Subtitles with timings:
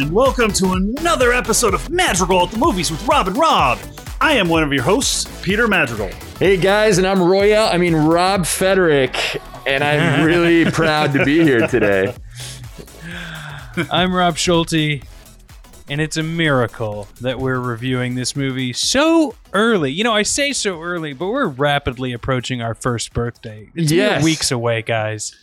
[0.00, 3.78] And welcome to another episode of Madrigal at the Movies with Rob and Rob.
[4.18, 6.08] I am one of your hosts, Peter Madrigal.
[6.38, 7.68] Hey guys, and I'm Royale.
[7.70, 9.14] I mean Rob Federick,
[9.66, 12.14] and I'm really proud to be here today.
[13.90, 15.02] I'm Rob Schulte,
[15.90, 19.92] and it's a miracle that we're reviewing this movie so early.
[19.92, 23.68] You know, I say so early, but we're rapidly approaching our first birthday.
[23.74, 24.24] It's Yes.
[24.24, 25.36] weeks away, guys.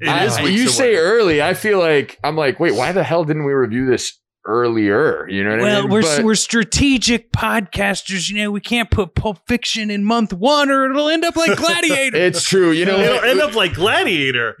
[0.00, 0.72] It I- is weeks you away.
[0.72, 1.42] say early.
[1.42, 4.12] I feel like I'm like, wait, why the hell didn't we review this
[4.46, 5.28] earlier?
[5.28, 5.72] You know what I mean?
[5.74, 8.30] Well, we're But- we're strategic podcasters.
[8.30, 11.56] You know, we can't put Pulp Fiction in month one, or it'll end up like
[11.58, 12.16] Gladiator.
[12.16, 12.70] it's true.
[12.70, 14.56] You know, It'll end up like Gladiator.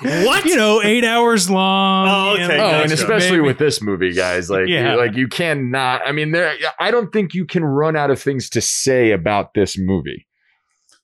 [0.00, 0.44] What?
[0.44, 2.08] you know, eight hours long.
[2.08, 3.46] Oh, okay, know, Oh, and especially maybe.
[3.48, 4.94] with this movie, guys, like, Yeah.
[4.96, 6.00] like you cannot.
[6.06, 6.54] I mean, there.
[6.80, 10.26] I don't think you can run out of things to say about this movie.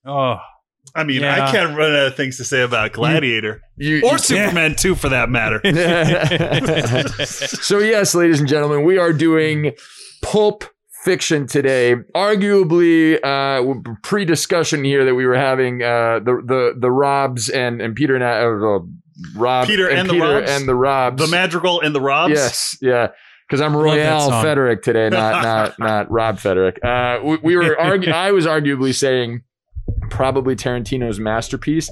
[0.07, 0.37] Oh,
[0.95, 1.45] I mean, Yeah.
[1.47, 4.95] I can't run out of things to say about Gladiator You, or you- Superman 2
[4.95, 5.61] for that matter.
[7.27, 9.73] so yes, ladies and gentlemen, we are doing
[10.23, 10.65] Pulp
[11.05, 11.97] Fiction today.
[12.15, 17.95] Arguably, uh, pre-discussion here that we were having uh, the the the Robs and and
[17.95, 18.79] Peter and I, uh,
[19.37, 20.51] Rob Peter and the Peter Robs?
[20.51, 21.23] and the Robs.
[21.23, 22.33] the Madrigal and the Robs.
[22.33, 23.09] Yes, yeah.
[23.47, 24.43] Because I'm Royale song.
[24.43, 26.83] Federick today, not not not Rob Federick.
[26.83, 29.43] Uh, we, we were argu- I was arguably saying
[30.11, 31.91] probably Tarantino's masterpiece,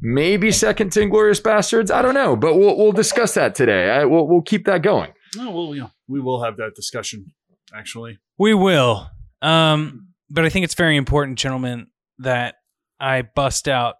[0.00, 1.90] maybe second to Inglourious Basterds.
[1.90, 3.90] I don't know, but we'll we'll discuss that today.
[3.90, 5.12] I, we'll we'll keep that going.
[5.38, 7.32] Oh, well, yeah, we will have that discussion,
[7.74, 8.18] actually.
[8.38, 9.10] We will.
[9.42, 12.56] Um, but I think it's very important, gentlemen, that
[12.98, 13.96] I bust out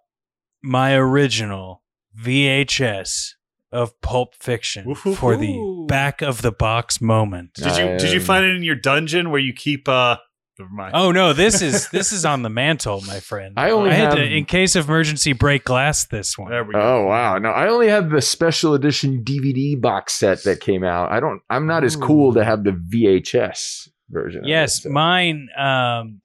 [0.63, 1.83] my original
[2.19, 3.35] VHS
[3.71, 5.15] of Pulp Fiction Woo-hoo-hoo.
[5.15, 7.55] for the back of the box moment.
[7.55, 10.17] Did you did you find it in your dungeon where you keep uh
[10.59, 10.93] never mind.
[10.95, 13.55] Oh no, this is this is on the mantle, my friend.
[13.57, 16.51] I only had to, in case of emergency, break glass this one.
[16.51, 16.81] There we go.
[16.81, 17.39] Oh wow!
[17.39, 21.11] No, I only have the special edition DVD box set that came out.
[21.13, 21.41] I don't.
[21.51, 24.41] I'm not as cool to have the VHS version.
[24.41, 24.91] of it, Yes, so.
[24.91, 25.49] mine.
[25.59, 26.21] Um,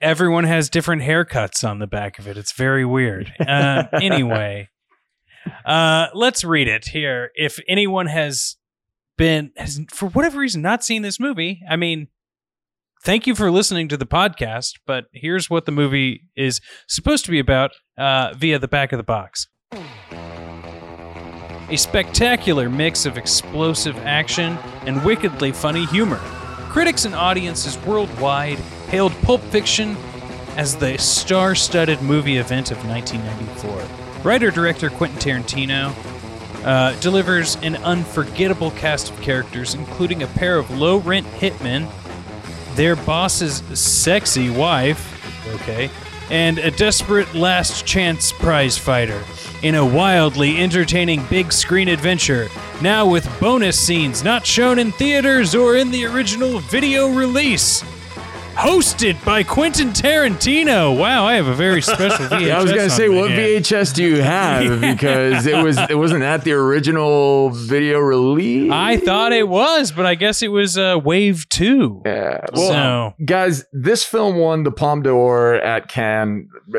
[0.00, 2.36] everyone has different haircuts on the back of it.
[2.36, 3.32] It's very weird.
[3.40, 4.68] Uh, anyway,
[5.64, 7.30] uh, let's read it here.
[7.34, 8.56] If anyone has
[9.18, 12.08] been has for whatever reason not seen this movie, I mean,
[13.02, 14.74] thank you for listening to the podcast.
[14.86, 18.98] But here's what the movie is supposed to be about uh, via the back of
[18.98, 19.46] the box.
[21.68, 26.20] A spectacular mix of explosive action and wickedly funny humor.
[26.68, 29.96] Critics and audiences worldwide hailed Pulp Fiction
[30.56, 34.22] as the star studded movie event of 1994.
[34.24, 35.94] Writer director Quentin Tarantino
[36.64, 41.88] uh, delivers an unforgettable cast of characters, including a pair of low rent hitmen,
[42.76, 45.90] their boss's sexy wife, okay,
[46.30, 49.22] and a desperate last chance prize fighter
[49.62, 52.48] in a wildly entertaining big screen adventure,
[52.80, 57.84] now with bonus scenes not shown in theaters or in the original video release.
[58.60, 60.94] Hosted by Quentin Tarantino.
[60.94, 62.40] Wow, I have a very special VHS.
[62.46, 63.64] Yeah, I was gonna say, what hand.
[63.64, 64.82] VHS do you have?
[64.82, 68.70] Because it was it wasn't that the original video release.
[68.70, 72.02] I thought it was, but I guess it was uh, Wave Two.
[72.04, 72.44] Yeah.
[72.52, 76.78] Well, so guys, this film won the Palme d'Or at Cannes, uh,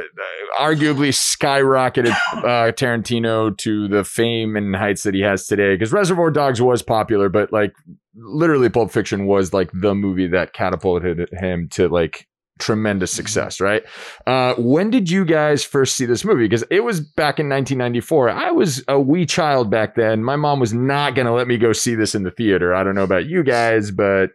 [0.59, 5.73] arguably skyrocketed uh, Tarantino to the fame and heights that he has today.
[5.73, 7.73] Because Reservoir Dogs was popular, but like
[8.15, 12.27] literally, Pulp Fiction was like the movie that catapulted him to like
[12.59, 13.59] tremendous success.
[13.59, 13.83] Right?
[14.27, 16.45] Uh, when did you guys first see this movie?
[16.45, 18.29] Because it was back in 1994.
[18.29, 20.23] I was a wee child back then.
[20.23, 22.75] My mom was not going to let me go see this in the theater.
[22.75, 24.31] I don't know about you guys, but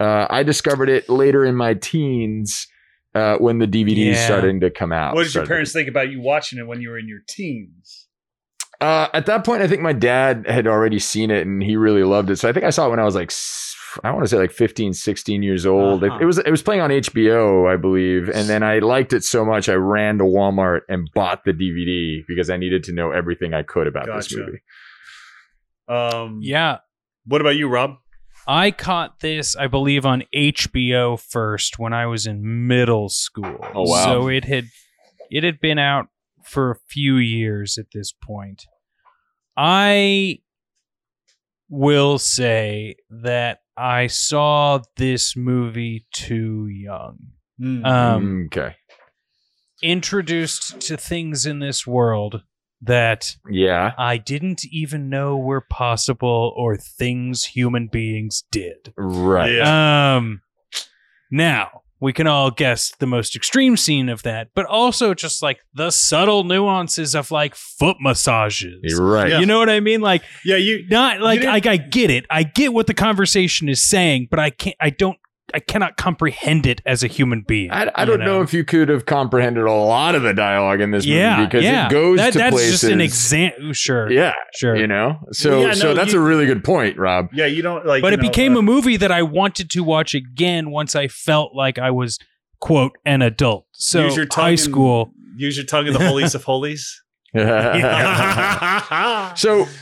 [0.00, 2.66] uh, I discovered it later in my teens
[3.14, 4.24] uh, when the DVD Yeah.
[4.26, 5.14] starting to come out.
[5.14, 8.03] What did your parents think about you watching it when you were in your teens?
[8.84, 12.04] Uh, at that point, I think my dad had already seen it and he really
[12.04, 12.36] loved it.
[12.36, 13.32] So I think I saw it when I was like,
[14.02, 16.02] I want to say like 15, 16 years old.
[16.04, 16.18] It- Uh-huh.
[16.20, 18.28] It was it was playing on HBO, I believe.
[18.28, 22.22] And then I liked it so much, I ran to Walmart and bought the DVD
[22.28, 24.58] because I needed to know everything I could about this movie.
[25.88, 26.78] Um, yeah,
[27.26, 27.96] What about you, Rob?
[28.46, 33.56] I caught this, I believe, on HBO first when I was in middle school.
[33.74, 34.04] Oh, wow.
[34.04, 34.64] So it had
[35.30, 36.08] it had been out
[36.42, 38.66] for a few years at this point.
[39.56, 40.38] I
[41.68, 47.18] will say that I saw this movie too young.
[47.58, 47.84] Hmm.
[47.84, 48.76] Um, okay.
[49.82, 52.42] introduced to things in this world
[52.82, 53.92] that Yeah.
[53.98, 58.92] I didn't even know were possible or things human beings did.
[58.96, 59.54] Right.
[59.54, 60.16] Yeah.
[60.16, 60.42] Um
[61.30, 65.60] now we can all guess the most extreme scene of that, but also just like
[65.74, 68.78] the subtle nuances of like foot massages.
[68.82, 69.30] You're right.
[69.30, 69.40] Yeah.
[69.40, 70.00] You know what I mean?
[70.00, 70.86] Like Yeah, you.
[70.88, 72.26] not like didn't- like I get it.
[72.30, 74.76] I get what the conversation is saying, but I can't.
[74.80, 75.18] I don't.
[75.52, 77.70] I cannot comprehend it as a human being.
[77.70, 78.40] I, I don't know?
[78.40, 81.64] if you could have comprehended a lot of the dialogue in this yeah, movie because
[81.64, 81.86] yeah.
[81.86, 82.80] it goes that, to that's places.
[82.80, 83.72] just an example.
[83.74, 84.74] Sure, Yeah, sure.
[84.74, 85.18] you know.
[85.32, 87.28] So Yeah, so that's you- a really good point, Rob.
[87.34, 88.00] Yeah, you don't like.
[88.02, 91.08] but it know, became uh, a movie that I wanted to watch again once I
[91.08, 92.18] felt like I was
[92.60, 93.66] quote an adult.
[93.72, 95.12] So use your tongue high in- school.
[95.36, 97.02] Use your tongue in the holies of holies.
[97.34, 97.42] so,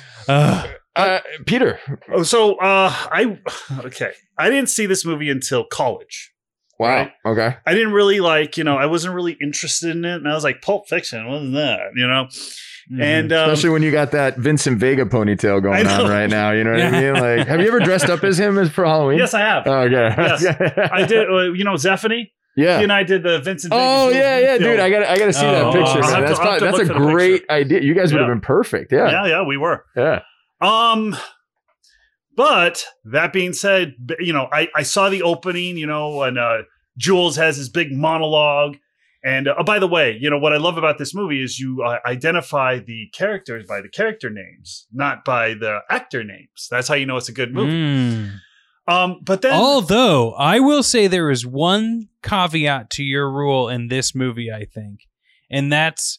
[0.29, 0.69] Ugh.
[0.97, 1.79] uh, Peter,
[2.13, 3.39] Oh, so uh, I
[3.85, 4.13] okay.
[4.43, 6.33] I didn't see this movie until college.
[6.79, 7.13] wow, Right.
[7.25, 10.35] okay, I didn't really like, you know, I wasn't really interested in it, and I
[10.35, 11.91] was like, Pulp Fiction, what's that?
[11.95, 12.29] You know,
[13.01, 16.51] and um, especially when you got that Vincent Vega ponytail going on right now.
[16.51, 17.15] You know what I mean?
[17.15, 19.19] Like, have you ever dressed up as him as for Halloween?
[19.19, 19.67] yes, I have.
[19.67, 20.15] Oh, okay.
[20.19, 20.45] Yes.
[20.93, 21.31] I did.
[21.31, 22.33] Uh, you know, Zephany.
[22.57, 22.79] Yeah.
[22.79, 23.73] He and I did the Vincent.
[23.73, 23.83] Vega.
[23.83, 24.71] Oh Vegas yeah, yeah, film.
[24.73, 24.81] dude!
[24.81, 26.01] I got, I got to see that Oh, picture.
[26.01, 26.03] Man.
[26.11, 27.81] have to- That's, probably, that's a great idea.
[27.81, 28.93] You guys would have been perfect.
[28.93, 29.85] Yeah, yeah, yeah, we were.
[29.97, 30.23] yeah.
[30.61, 31.17] Um,
[32.37, 35.77] but that being said, you know, I I saw the opening.
[35.77, 36.63] You know, and uh,
[36.97, 38.77] Jules has his big monologue.
[39.25, 41.61] And uh, oh, by the way, you know what I love about this movie is
[41.61, 46.67] you uh, identify the characters by the character names, not by the actor names.
[46.71, 47.73] That's how you know it's a good movie.
[47.73, 48.41] Mm.
[48.89, 53.87] Um, but then Although I will say there is one caveat to your rule in
[53.87, 55.07] this movie, I think,
[55.49, 56.19] and that's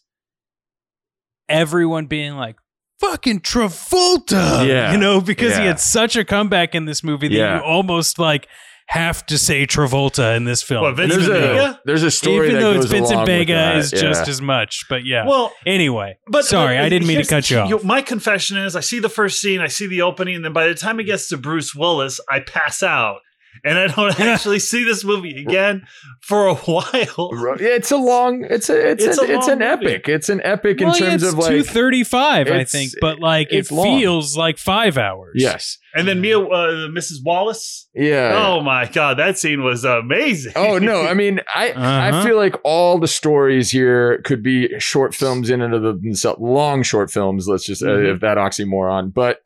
[1.49, 2.55] everyone being like,
[3.03, 4.67] fucking Travolta.
[4.67, 4.91] Yeah.
[4.91, 7.57] You know, because he had such a comeback in this movie that Yeah.
[7.57, 8.47] you almost like
[8.87, 10.83] have to say Travolta in this film.
[10.83, 11.79] What, Vincent There's a Vega?
[11.85, 13.75] there's a story Even that though it's goes Vincent Vega that.
[13.77, 13.99] is Yeah.
[14.01, 14.85] just as much.
[14.89, 15.25] But yeah.
[15.25, 16.17] well, anyway.
[16.27, 17.83] But Sorry, but I didn't mean to here's cut the- you off.
[17.83, 20.67] my confession is, I see the first scene, I see the opening, and then by
[20.67, 23.19] the time it gets to Bruce Willis, I pass out,
[23.63, 25.85] and I don't actually see this movie again
[26.21, 27.29] for a while.
[27.59, 28.45] It's a long.
[28.49, 28.91] It's a.
[28.91, 29.93] It's, It's a, a it's long an movie.
[29.93, 30.09] epic.
[30.09, 31.49] It's an epic in well, yeah, terms it's of like.
[31.49, 33.99] 235, I think, but like it it's long.
[33.99, 35.33] feels like five hours.
[35.35, 35.77] Yes.
[35.95, 37.17] And then Mia, uh, Mrs.
[37.23, 37.87] Wallace.
[37.93, 38.33] Yeah.
[38.35, 40.53] Oh my god, that scene was amazing.
[40.55, 41.03] Oh no!
[41.03, 42.23] I mean, I I Uh-huh.
[42.23, 46.81] feel like all the stories here could be short films in and of themselves, long
[46.83, 47.47] short films.
[47.47, 48.15] Let's just uh, Mhm.
[48.15, 49.13] if that oxymoron.
[49.13, 49.39] But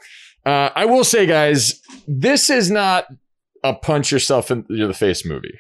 [0.46, 3.06] uh, I will say, guys, this is not
[3.64, 5.58] a punch yourself in the face movie.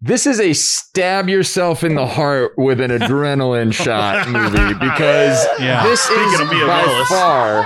[0.00, 5.82] This is a stab yourself in the heart with an adrenaline shot movie because Yeah.
[5.84, 6.24] this Speaking
[6.58, 7.62] is by far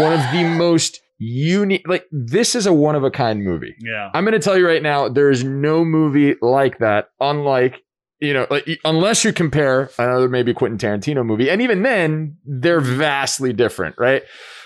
[0.00, 1.86] one of the most unique.
[1.88, 3.74] Like this is a one of a kind movie.
[3.80, 4.10] yeah.
[4.14, 7.06] I'm going to tell you right now, there is no movie like that.
[7.20, 7.80] Unlike,
[8.20, 12.80] you know, like, unless you compare another maybe Quentin Tarantino movie, and even then, they're
[12.80, 14.22] vastly different, right?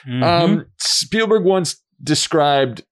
[0.08, 0.22] Mhm.
[0.22, 2.82] Um, Spielberg once described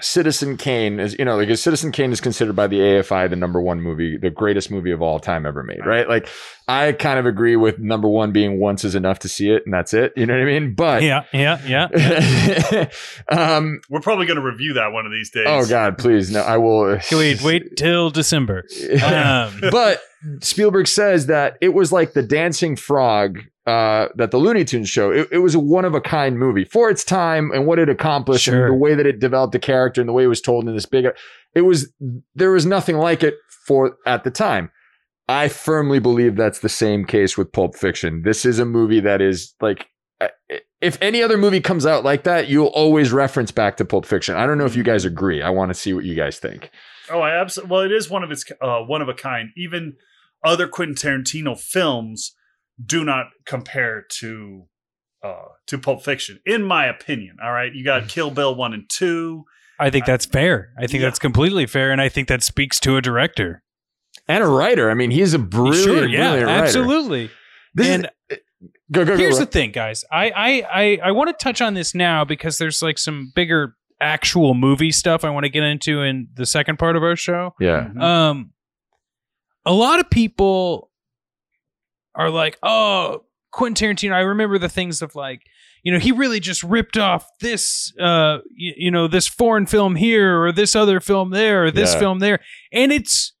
[0.00, 3.60] Citizen Kane is, you know, like Citizen Kane is considered by the AFI the number
[3.60, 6.08] one movie, the greatest movie of all time ever made, right?
[6.08, 6.28] Like,
[6.68, 9.74] I kind of agree with number one being once is enough to see it, and
[9.74, 10.12] that's it.
[10.16, 10.74] You know what I mean?
[10.74, 12.88] But yeah, yeah, yeah.
[13.28, 15.46] um, We're probably going to review that one of these days.
[15.48, 16.42] oh God, please no!
[16.42, 16.98] I will.
[17.10, 18.66] Wait, wait till December.
[19.10, 20.00] Um, but
[20.40, 25.10] Spielberg says that it was like the dancing frog uh, that the Looney Tunes show.
[25.10, 27.88] It, it was a one of a kind movie for its time and what it
[27.88, 28.66] accomplished Sure.
[28.66, 30.74] and the way that it developed the character and the way it was told in
[30.74, 31.06] this big.
[31.54, 31.92] It was
[32.34, 33.34] there was nothing like it
[33.66, 34.70] for at the time.
[35.28, 38.22] I firmly believe that's the same case with Pulp Fiction.
[38.22, 39.86] This is a movie that is like.
[40.20, 40.28] uh,
[40.80, 44.34] If any other movie comes out like that, you'll always reference back to Pulp Fiction.
[44.34, 45.40] I don't know if you guys agree.
[45.42, 46.70] I want to see what you guys think.
[47.10, 47.70] Oh, I absolutely.
[47.72, 49.50] Well, it is one of its uh, one of a kind.
[49.56, 49.94] Even
[50.44, 52.34] other Quentin Tarantino films
[52.84, 54.66] do not compare to
[55.22, 55.34] uh,
[55.66, 57.36] to Pulp Fiction, in my opinion.
[57.42, 59.44] All right, you got Kill Bill one and two.
[59.78, 60.70] I think that's fair.
[60.78, 61.06] I think Yeah.
[61.08, 63.62] that's completely fair, and I think that speaks to a director.
[64.28, 64.90] And a writer.
[64.90, 66.62] I mean, he's a brilliant, sure, yeah, brilliant writer.
[66.64, 67.30] absolutely.
[67.74, 68.08] This is- and
[68.92, 69.16] Go, go, go.
[69.16, 70.04] here's Ro- the thing, guys.
[70.12, 73.74] I I I, I want to touch on this now because there's like some bigger
[74.00, 77.54] actual movie stuff I want to get into in the second part of our show.
[77.60, 77.88] yeah.
[77.94, 78.02] Mhm.
[78.02, 78.50] Um,
[79.66, 80.90] a lot of people
[82.14, 85.42] are like, "Oh, Quentin Tarantino." I remember the things of like,
[85.82, 89.96] you know, he really just ripped off this, uh, you, you know, this foreign film
[89.96, 92.00] here or this other film there or this Yeah.
[92.00, 92.40] film there,
[92.72, 93.34] and it's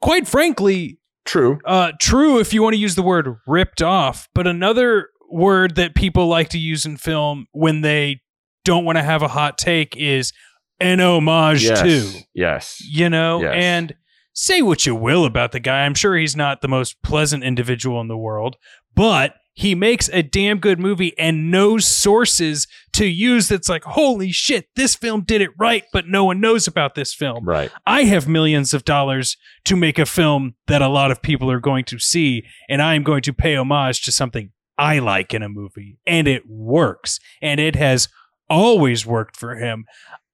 [0.00, 1.58] quite frankly True.
[1.66, 5.94] uh, true if you want to use the word ripped off, but another word that
[5.94, 8.20] people like to use in film when they
[8.64, 10.32] don't want to have a hot take is
[10.80, 11.82] an homage Yes.
[11.82, 12.78] to, Yes.
[12.88, 13.54] you know, Yes.
[13.56, 13.94] and
[14.32, 15.84] say what you will about the guy.
[15.84, 18.56] I'm sure he's not the most pleasant individual in the world,
[18.94, 24.30] but he makes a damn good movie and knows sources to use that's like, holy
[24.32, 27.44] shit, this film did it right, but no one knows about this film.
[27.44, 27.70] Right.
[27.86, 31.60] I have millions of dollars to make a film that a lot of people are
[31.60, 35.42] going to see, and I am going to pay homage to something I like in
[35.42, 35.98] a movie.
[36.06, 37.18] And it works.
[37.42, 38.08] And it has
[38.50, 39.86] always worked for him.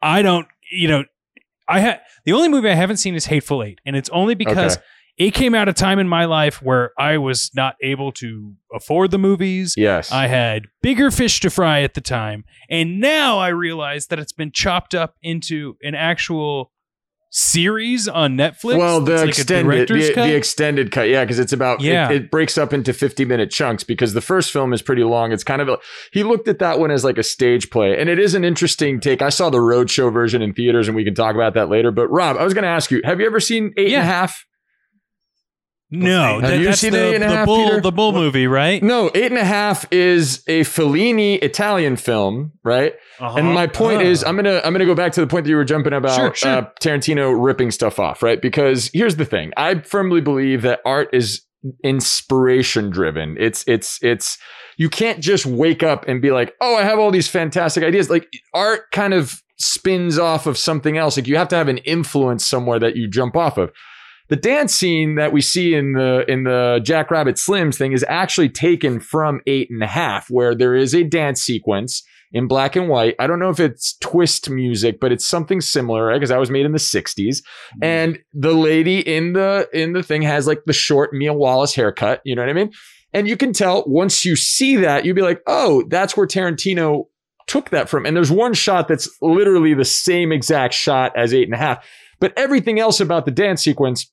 [0.02, 1.04] I don't, you know,
[1.68, 4.76] I had the only movie I haven't seen is Hateful Eight, and it's only because
[4.76, 4.84] Okay.
[5.18, 9.10] it came out a time in my life where I was not able to afford
[9.10, 9.74] the movies.
[9.76, 10.10] Yes.
[10.12, 14.32] I had bigger fish to fry at the time, and now I realize that it's
[14.32, 16.70] been chopped up into an actual
[17.36, 18.78] series on Netflix.
[18.78, 22.08] well, the like extended, the, extended cut, yeah, because it's about Yeah.
[22.10, 25.32] it, it breaks up into fifty minute chunks because the first film is pretty long.
[25.32, 25.78] It's kind of a,
[26.12, 29.00] he looked at that one as like a stage play, and it is an interesting
[29.00, 29.20] take.
[29.20, 31.90] I saw the roadshow version in theaters, and we can talk about that later.
[31.90, 34.04] But Rob, I was going to ask you, have you ever seen Eight and a
[34.04, 34.46] Half?
[35.90, 37.80] No, Have that- you that's seen the, Eight and a the Half, bull, Peter?
[37.80, 38.82] the bull movie, right?
[38.82, 42.94] No, Eight and a Half is a Fellini Italian film, right?
[43.20, 43.36] Uh-huh.
[43.38, 44.06] And my point Ah.
[44.06, 46.14] is, I'm gonna I'm gonna go back to the point that you were jumping about
[46.16, 46.50] Sure, sure.
[46.50, 48.40] Uh, Tarantino ripping stuff off, right?
[48.42, 51.42] Because here's the thing: I firmly believe that art is
[51.84, 53.36] inspiration driven.
[53.38, 54.38] It's it's it's
[54.76, 58.10] you can't just wake up and be like, oh, I have all these fantastic ideas.
[58.10, 61.16] Like art kind of spins off of something else.
[61.16, 63.70] Like you have to have an influence somewhere that you jump off of.
[64.28, 68.04] The dance scene that we see in the in the Jack Rabbit Slims thing is
[68.08, 72.02] actually taken from Eight and a Half, where there is a dance sequence
[72.32, 73.14] in black and white.
[73.18, 76.16] I don't know if it's twist music, but it's something similar, right?
[76.16, 77.14] Because that was made in the 60s.
[77.16, 77.84] Mm-hmm.
[77.84, 82.20] And the lady in the in the thing has like the short Mia Wallace haircut.
[82.24, 82.72] You know what I mean?
[83.12, 87.04] And you can tell once you see that, you'd be like, oh, that's where Tarantino
[87.46, 88.04] took that from.
[88.04, 91.86] And there's one shot that's literally the same exact shot as eight and a half.
[92.18, 94.10] But everything else about the dance sequence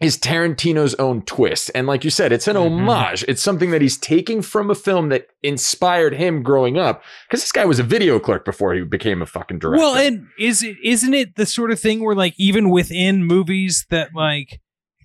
[0.00, 1.70] is Tarantino's own twist.
[1.74, 2.82] And like you said, it's an Mhm.
[2.82, 3.24] homage.
[3.26, 7.02] It's something that he's taking from a film that inspired him growing up.
[7.26, 9.82] Because this guy was a video clerk before he became a fucking director.
[9.84, 13.86] Well, and is it isn't it the sort of thing where like even within movies
[13.90, 14.60] that like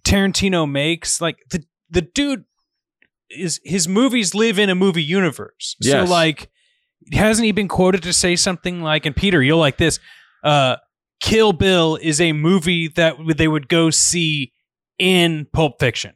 [0.05, 2.43] Tarantino makes, like the the dude
[3.31, 5.75] is his movies live in a movie universe.
[5.79, 6.07] Yes.
[6.07, 6.49] So like
[7.11, 9.99] hasn't he been quoted to say something like and Peter, you'll like this,
[10.43, 10.75] uh
[11.19, 14.51] Kill Bill is a movie that they would go see
[14.99, 16.11] in Pulp Fiction.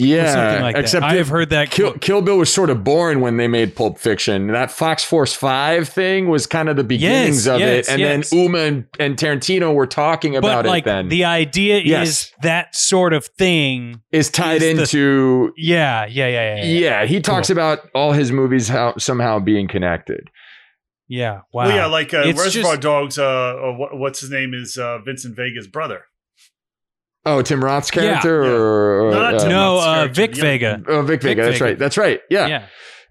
[0.00, 1.10] Or yeah, something like except that.
[1.10, 3.98] I have heard that Kill, Kill Bill was sort of born when they made Pulp
[3.98, 4.46] Fiction.
[4.46, 7.92] That Fox Force 5 thing was kind of the beginnings Yes, of yes, it.
[7.92, 8.30] And yes.
[8.30, 11.08] then Uma and, and Tarantino were talking about but like it then.
[11.10, 12.08] the idea Yes.
[12.08, 14.00] is that sort of thing.
[14.10, 16.64] is tied is the- into Yeah, yeah, yeah, yeah.
[16.64, 16.80] Yeah.
[16.80, 20.30] Yeah, he talks about all his movies how somehow being connected.
[21.08, 21.66] yeah wow.
[21.66, 23.18] Well, yeah, like uh, It's Reservoir just- Dogs.
[23.18, 26.04] Uh, uh, what, what's his name is uh, Vincent Vega's brother.
[27.26, 28.50] Oh, Tim Roth's Yeah, character, yeah.
[28.50, 30.82] or, or, Not uh, no, uh, character, Vic the Vega.
[30.88, 31.42] oh, Vic Vega.
[31.42, 31.64] Vic That's Vega.
[31.64, 31.78] right.
[31.78, 32.20] That's right.
[32.30, 32.46] Yeah.
[32.46, 32.66] Yeah.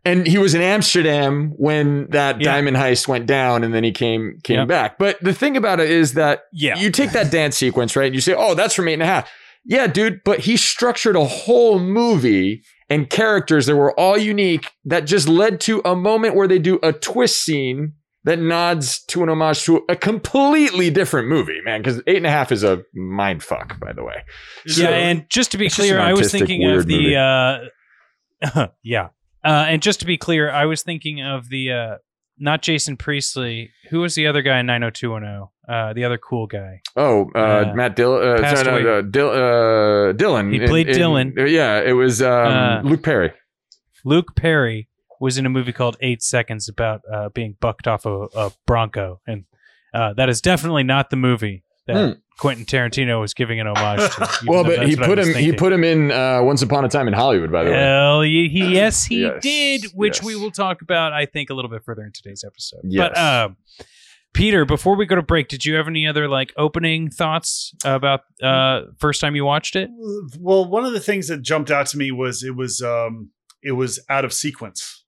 [0.06, 2.54] and he was in Amsterdam when that Yeah.
[2.54, 4.68] diamond heist went down, and then he came came Yep.
[4.70, 4.98] back.
[4.98, 6.78] But the thing about it is that Yeah.
[6.80, 8.06] you take that dance sequence, right?
[8.06, 9.30] And you say, "Oh, that's from eight and a half."
[9.66, 10.22] Yeah, dude.
[10.24, 15.60] But he structured a whole movie and characters that were all unique that just led
[15.62, 17.92] to a moment where they do a twist scene
[18.26, 21.82] that nods to an homage to a completely different movie, man.
[21.82, 24.24] Because eight and a half is a mind fuck, by the way.
[24.68, 29.10] So- yeah, and just to be clear, an I was thinking of the uh yeah.
[29.44, 31.96] Uh and just to be clear, I was thinking of the uh
[32.38, 33.72] not Jason Priestley.
[33.90, 35.48] Who was the other guy in 90210?
[35.74, 36.82] Uh the other cool guy.
[36.98, 39.02] Oh, uh, Uh, Matt Dill, uh, sorry, no, uh,
[40.14, 40.52] Dylan.
[40.52, 41.34] He played Dylan.
[41.50, 43.32] Yeah, it was um, Luke Perry.
[44.04, 44.89] Luke Perry
[45.20, 49.20] was in a movie called 8 Seconds about uh being bucked off a, a Bronco
[49.28, 49.46] and
[49.94, 52.20] uh that is definitely not the movie that Hmm.
[52.40, 54.24] Quentin Tarantino was giving an homage to.
[54.44, 55.34] even Well, though but that's he what I put was him.
[55.34, 55.60] He thinking.
[55.60, 57.52] put him in uh, Once Upon a Time in Hollywood.
[57.52, 57.78] By the way.
[57.78, 60.24] Hell, he, he yes, he Yes, did, which yes.
[60.24, 62.80] we will talk about, I think, a little bit further in today's episode.
[62.86, 63.10] Yes.
[63.10, 63.58] But um,
[64.34, 68.22] Peter, before we go to break, did you have any other like opening thoughts about
[68.42, 69.90] uh first time you watched it?
[70.40, 73.74] Well, one of the things that jumped out to me was it was um, it
[73.74, 74.99] was out of sequence.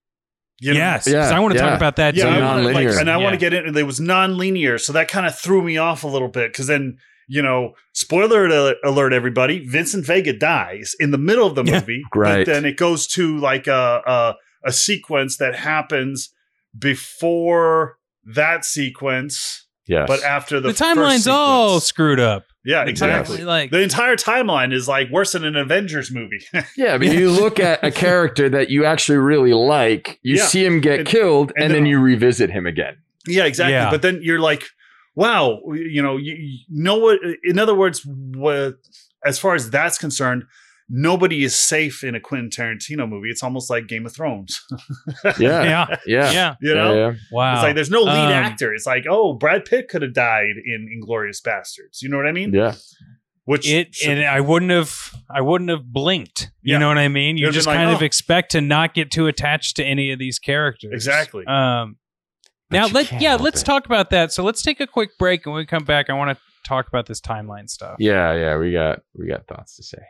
[0.62, 0.80] You know?
[0.80, 1.66] yes, Yeah, 'cause I want to yeah.
[1.70, 2.42] talk about that Yeah, too.
[2.44, 3.76] I like, and I want to get in.
[3.76, 6.98] It was non-linear, so that kind of threw me off a little bit because then
[7.28, 11.80] you know, spoiler alert, alert, everybody, Vincent Vega dies in the middle of the Yeah.
[11.80, 12.46] movie, Right.
[12.46, 16.34] but then it goes to like a, a a sequence that happens
[16.78, 17.98] before
[18.36, 20.06] that sequence, Yes.
[20.08, 22.46] but after the the, timeline's all screwed up.
[22.64, 23.38] Yeah, The exactly.
[23.40, 26.42] timeline, Like The entire timeline is like worse than an Avengers movie.
[26.78, 30.46] yeah, but you look at a character that you actually really like, you Yeah.
[30.46, 32.98] see him get And- killed, and, and then then- you revisit him again.
[33.28, 33.74] Yeah, exactly.
[33.74, 33.90] Yeah.
[33.92, 34.64] But then you're like,
[35.16, 37.20] wow, you know, you, you know what?
[37.44, 38.76] In other words, what
[39.26, 40.44] as far as that's concerned,
[40.94, 43.30] nobody is safe in a Quentin Tarantino movie.
[43.30, 44.60] It's almost like Game of Thrones.
[45.40, 45.64] Yeah.
[45.64, 45.96] Yeah.
[46.06, 46.32] Yeah.
[46.32, 46.56] Yeah.
[46.62, 47.16] You know, Yeah, yeah.
[47.32, 47.54] Wow.
[47.56, 48.74] it's like there's no lead Um, actor.
[48.74, 52.02] It's like, oh, Brad Pitt could have died in Inglourious Basterds.
[52.02, 52.54] You know what I mean?
[52.54, 52.74] Yeah.
[53.46, 54.94] Which it should- and I wouldn't have
[55.34, 56.52] I wouldn't have blinked.
[56.62, 56.80] You Yeah.
[56.80, 57.38] know what I mean?
[57.38, 59.84] You You'd just been like, kind of "Oh." expect to not get too attached to
[59.86, 60.92] any of these characters.
[60.94, 61.46] Exactly.
[61.48, 61.98] Um
[62.70, 63.66] But now let yeah, let's it.
[63.66, 64.32] talk about that.
[64.34, 66.88] So let's take a quick break and when we come back I want to talk
[66.88, 67.96] about this timeline stuff.
[68.00, 70.04] Yeah, yeah, we got we got thoughts to say.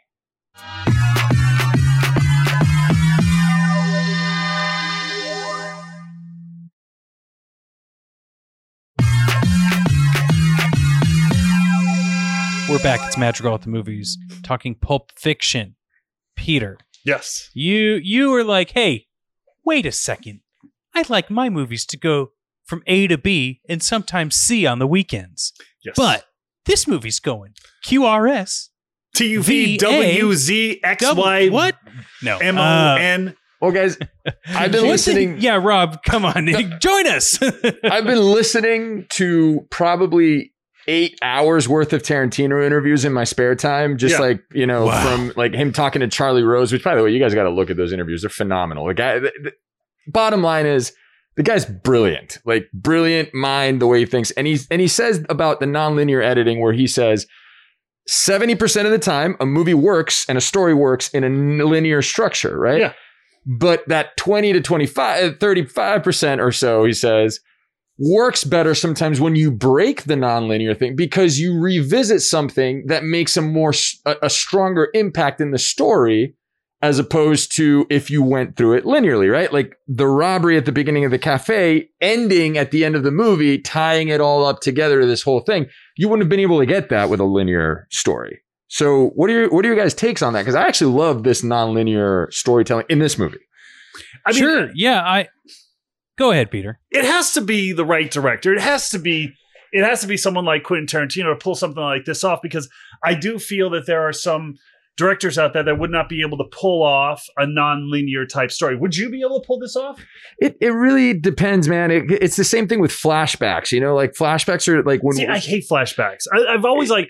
[12.71, 13.01] We're back.
[13.05, 15.75] It's Madrigal at the movies talking Pulp Fiction.
[16.37, 17.49] Peter, yes.
[17.53, 19.07] you you were like, "Hey,
[19.65, 20.39] wait a second.
[20.95, 22.31] I'd like my movies to go
[22.63, 25.51] from A to B and sometimes C on the weekends.
[25.83, 25.95] Yes.
[25.97, 26.25] But
[26.65, 27.53] this movie's going
[27.85, 28.69] QRS
[29.15, 31.75] T U V V A W Z X double- Y what?
[32.23, 32.37] No.
[32.37, 33.97] M O Uh, Well, guys,
[34.47, 35.39] I've been what's the- listening.
[35.39, 36.47] yeah, Rob, come on.
[36.79, 37.39] Join us.
[37.83, 40.51] I've been listening to probably
[40.87, 44.21] eight hours worth of Tarantino interviews in my spare time, just Yeah.
[44.21, 45.03] like you know, Wow.
[45.03, 46.71] from like him talking to Charlie Rose.
[46.71, 48.87] Which, by the way, you guys got to look at those interviews; they're phenomenal.
[48.87, 49.19] The guy.
[49.19, 49.53] The, the-
[50.07, 50.93] bottom line is.
[51.37, 54.31] The guy's brilliant, like brilliant mind, the way he thinks.
[54.31, 57.25] And he's and he says about the nonlinear editing where he says
[58.11, 61.29] 70% of the time a movie works and a story works in a
[61.63, 62.81] linear structure, right?
[62.81, 62.93] Yeah.
[63.45, 67.39] But that 20 to 25, 35% or so, he says,
[67.97, 73.37] works better sometimes when you break the nonlinear thing because you revisit something that makes
[73.37, 73.73] a more
[74.05, 76.35] a, a stronger impact in the story
[76.81, 79.53] as opposed to if you went through it linearly, right?
[79.53, 83.11] Like the robbery at the beginning of the cafe, ending at the end of the
[83.11, 85.67] movie, tying it all up together to this whole thing.
[86.01, 88.41] You wouldn't have been able to get that with a linear story.
[88.69, 90.39] So, what are your what are your guys' takes on that?
[90.41, 93.37] Because I actually love this nonlinear storytelling in this movie.
[94.25, 94.71] I mean, sure.
[94.73, 95.27] Yeah, I
[96.17, 96.79] Go ahead, Peter.
[96.89, 98.51] it has to be the right director.
[98.51, 99.35] It has to be
[99.71, 102.67] it has to be someone like Quentin Tarantino to pull something like this off because
[103.05, 104.55] I do feel that there are some
[104.97, 108.75] directors out there that would not be able to pull off a non-linear type story.
[108.75, 109.99] Would you be able to pull this off?
[110.39, 111.91] It it really depends, man.
[111.91, 113.71] It, it's the same thing with flashbacks.
[113.71, 116.25] You know, like flashbacks are like when See, I hate flashbacks.
[116.33, 117.09] I, I've always like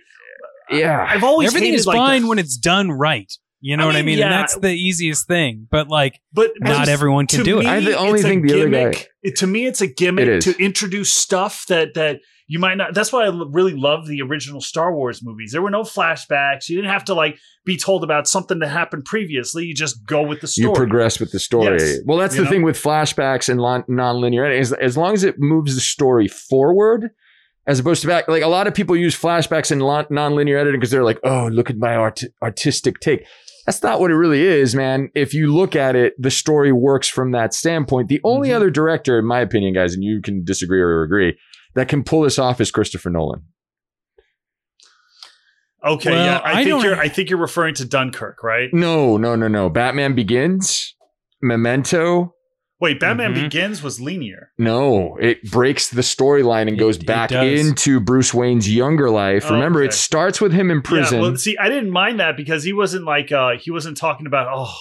[0.70, 1.06] yeah.
[1.10, 3.32] I've always Everything hated, is like, fine the- when it's done right.
[3.64, 4.18] You know I what I mean, mean?
[4.20, 4.26] yeah.
[4.26, 5.68] And that's the easiest thing.
[5.70, 7.64] But like but not everyone can to do it.
[7.64, 9.08] me, I the only thing the other guy- gimmick.
[9.22, 10.44] It- to me, it's a gimmick It is.
[10.46, 12.94] to introduce stuff that that you might not.
[12.94, 15.54] That's why I really love the original Star Wars movies.
[15.54, 16.68] There were no flashbacks.
[16.68, 19.64] You didn't have to like be told about something that happened previously.
[19.66, 20.68] You just go with the story.
[20.70, 21.78] You progress with the story.
[21.80, 22.00] Yes.
[22.06, 22.52] Well, that's You the know?
[22.52, 24.62] thing with flashbacks and lon- non-linear editing.
[24.62, 27.12] As, as long as it moves the story forward,
[27.68, 28.28] as opposed to back.
[28.28, 31.48] Like a lot of people use flashbacks and lon- non-linear editing because they're like, "Oh,
[31.48, 33.26] look at my art- artistic take."
[33.66, 35.10] That's not what it really is, man.
[35.16, 38.10] If you look at it, the story works from that standpoint.
[38.10, 38.56] The only Mhm.
[38.56, 41.38] other director, in my opinion, guys, and you can disagree or agree,
[41.76, 43.44] that can pull this off is Christopher Nolan.
[45.84, 46.96] Okay, Well, yeah, I, I think you're.
[46.96, 48.70] I think you're referring to Dunkirk, right?
[48.72, 49.68] No, no, no, no.
[49.70, 50.96] Batman Begins,
[51.42, 52.36] Memento,
[52.80, 53.44] Wait, Batman Mhm.
[53.44, 54.50] Begins was linear.
[54.58, 59.46] No, it breaks the storyline and It- goes back into Bruce Wayne's younger life.
[59.48, 59.90] Oh, Remember, okay.
[59.90, 61.18] it starts with him in prison.
[61.18, 64.26] Yeah, well, see, I didn't mind that because he wasn't like uh he wasn't talking
[64.26, 64.74] about oh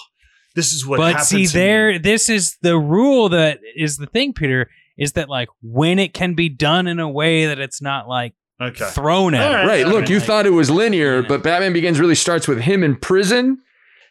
[0.55, 0.97] this is what.
[0.97, 4.67] but happened see to me." there this is the rule that is the thing peter
[4.97, 8.33] is that like when it can be done in a way that it's not like
[8.61, 8.85] Okay.
[8.91, 9.87] thrown at right, right.
[9.87, 11.27] Look, you Like, thought it was linear, Yeah.
[11.27, 13.57] but Batman Begins really starts with him in prison,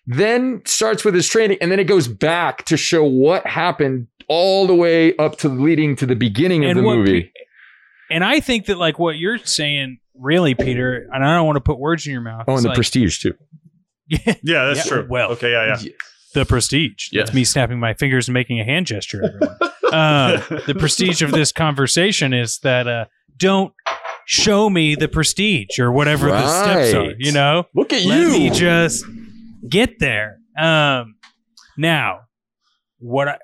[0.09, 4.67] then starts with his training, and then it goes back to show what happened all
[4.67, 7.33] the way up to leading to the beginning of the what movie.
[8.11, 11.61] And i think that like what you're saying really peter and i don't want to
[11.61, 13.35] put words in your mouth oh, and the like, prestige too.
[14.09, 15.07] Yeah, that's Yeah, true.
[15.09, 15.31] well.
[15.33, 15.91] okay, yeah, yeah.
[16.35, 17.27] the prestige Yes.
[17.27, 19.57] that's me snapping my fingers and making a hand gesture everyone
[19.93, 23.05] uh, the prestige of this conversation is that uh,
[23.37, 23.73] don't
[24.27, 28.29] show me the prestige or whatever the steps are you know Look at Let you.
[28.31, 29.05] me just
[29.69, 30.39] get there.
[30.59, 31.17] Um,
[31.79, 32.21] now,
[32.99, 33.39] what I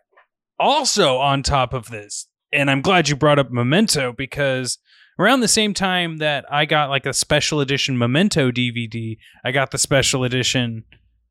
[0.58, 4.78] also on top of this, and I'm glad you brought up Memento because
[5.18, 9.70] around the same time that I got like a special edition Memento DVD, I got
[9.70, 10.84] the special edition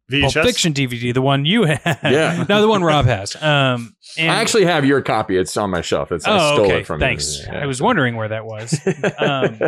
[0.10, 2.00] Pulp Fiction DVD, the one you had.
[2.04, 2.46] Yeah.
[2.50, 3.36] no, the one Rob has.
[3.36, 5.38] Um, and I actually have your copy.
[5.38, 6.12] It's on my shelf.
[6.12, 6.80] It's I oh, stole okay.
[6.80, 7.46] it from Thanks.
[7.48, 8.80] I was wondering where that was.
[9.18, 9.60] Um,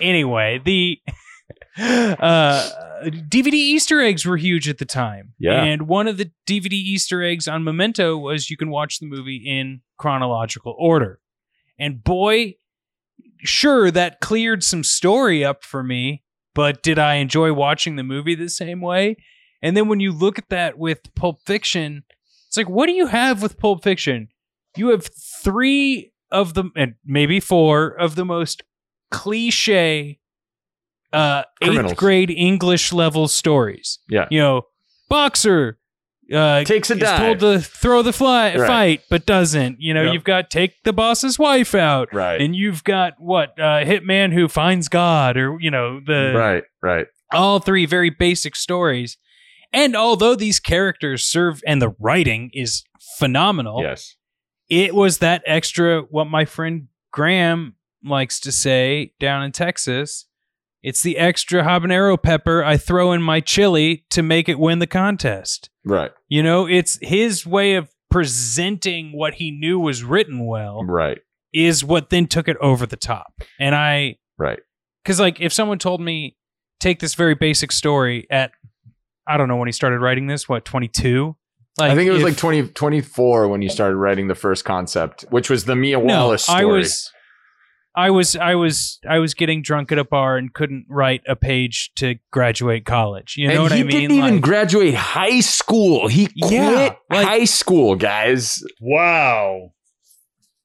[0.00, 0.98] anyway, the
[1.78, 2.70] uh,
[3.02, 5.34] DVD Easter eggs were huge at the time.
[5.38, 5.62] Yeah.
[5.62, 9.42] And one of the DVD Easter eggs on Memento was you can watch the movie
[9.46, 11.20] in chronological order.
[11.78, 12.54] And boy,
[13.40, 16.23] sure, that cleared some story up for me.
[16.54, 19.16] But did I enjoy watching the movie the same way?
[19.62, 22.04] And then when you look at that with Pulp Fiction,
[22.48, 24.28] it's like, what do you have with Pulp Fiction?
[24.76, 25.08] You have
[25.42, 28.62] three of the, and maybe four of the most
[29.10, 30.18] cliche
[31.12, 34.00] uh, eighth grade English level stories.
[34.08, 34.26] Yeah.
[34.30, 34.62] You know,
[35.08, 35.78] boxer
[36.32, 37.18] uh, Takes a is dive.
[37.18, 38.66] told to throw the fly, Right.
[38.66, 39.80] fight, but doesn't.
[39.80, 40.14] You know, Yep.
[40.14, 42.40] you've got take the boss's wife out, Right.
[42.40, 46.64] and you've got what uh, hitman who finds God, or you know the right.
[46.82, 47.06] Right.
[47.32, 49.16] all three very basic stories.
[49.72, 52.84] And although these characters serve and the writing is
[53.18, 54.14] phenomenal, Yes.
[54.68, 60.26] it was that extra what my friend Graham likes to say down in Texas.
[60.84, 64.86] It's the extra habanero pepper I throw in my chili to make it win the
[64.86, 65.70] contest.
[65.84, 66.10] Right.
[66.28, 71.18] You know, it's his way of presenting what he knew was written well Right.
[71.52, 73.32] is what then took it over the top.
[73.58, 74.58] And I Right.
[75.02, 76.36] because like if someone told me
[76.80, 78.52] take this very basic story at
[79.26, 81.34] I don't know when he started writing this, what, 22?
[81.78, 84.66] Like I think it was if- like 20, 24 when you started writing the first
[84.66, 86.60] concept, which was the Mia no, Wallace story.
[86.60, 87.10] I was
[87.96, 91.36] I was I was I was getting drunk at a bar and couldn't write a
[91.36, 93.36] page to graduate college.
[93.36, 93.86] You know and what I mean?
[93.90, 96.08] He didn't even Like- graduate high school.
[96.08, 98.62] He quit Yeah, like- high school, guys.
[98.80, 99.70] Wow.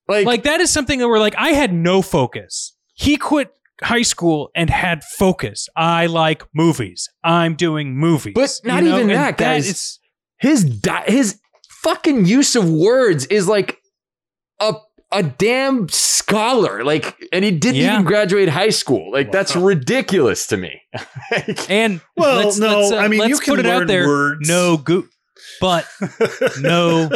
[0.07, 2.75] Like, like that is something that we're like I had no focus.
[2.95, 5.69] He quit high school and had focus.
[5.75, 7.07] I like movies.
[7.23, 8.33] I'm doing movies.
[8.35, 8.95] But not You know?
[8.97, 9.67] even And that, guys.
[9.69, 9.99] is-
[10.39, 11.39] his di- his
[11.83, 13.77] fucking use of words is like
[14.59, 14.73] a
[15.11, 16.83] a damn scholar.
[16.83, 17.93] Like, and he didn't Yeah.
[17.93, 19.11] even graduate high school.
[19.11, 20.81] Like, that's ridiculous to me.
[21.31, 23.87] Like, and Well, let's, no, let's, uh, I mean, let's you can put it out
[23.87, 24.07] there.
[24.07, 24.47] words.
[24.47, 25.05] No, go-
[25.61, 25.87] but
[26.59, 27.09] no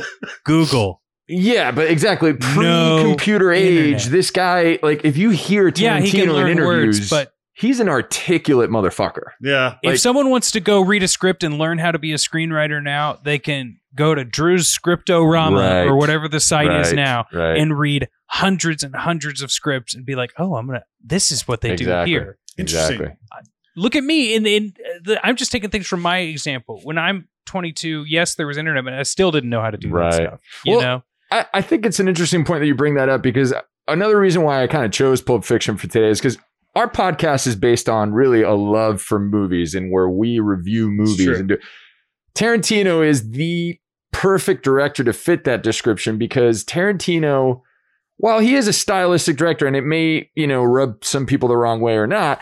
[0.44, 1.02] Google.
[1.28, 3.94] yeah, but exactly pre-computer age.
[3.94, 4.12] internet.
[4.12, 7.32] This guy, like, if you hear Tarantino Yeah, he can in learn interviews, words, but
[7.54, 9.32] he's an articulate motherfucker.
[9.42, 9.76] yeah.
[9.84, 12.82] if someone wants to go read a script and learn how to be a screenwriter
[12.82, 15.88] now, they can go to Drew's Scriptorama Right.
[15.88, 17.58] or whatever the site is now right?
[17.58, 20.84] and read hundreds and hundreds of scripts and be like, "Oh, I'm gonna.
[21.04, 22.12] This is what they Exactly.
[22.14, 23.02] do here." Interesting.
[23.02, 23.18] exactly.
[23.76, 24.34] Look at me.
[24.36, 26.80] In in uh, the, I'm just taking things from my example.
[26.84, 29.90] When I'm 22, yes, there was internet, but I still didn't know how to do
[29.90, 30.12] Right.
[30.12, 30.40] that stuff.
[30.66, 33.22] You Well, know, I, I think it's an interesting point that you bring that up
[33.22, 33.54] because
[33.88, 36.38] another reason why I kind of chose Pulp Fiction for today is because
[36.76, 41.40] our podcast is based on really a love for movies and where we review movies
[41.40, 41.58] and do.
[42.36, 43.80] Tarantino is the
[44.12, 47.62] perfect director to fit that description because Tarantino,
[48.18, 51.58] while he is a stylistic director and it may you know rub some people the
[51.58, 52.42] wrong way or not.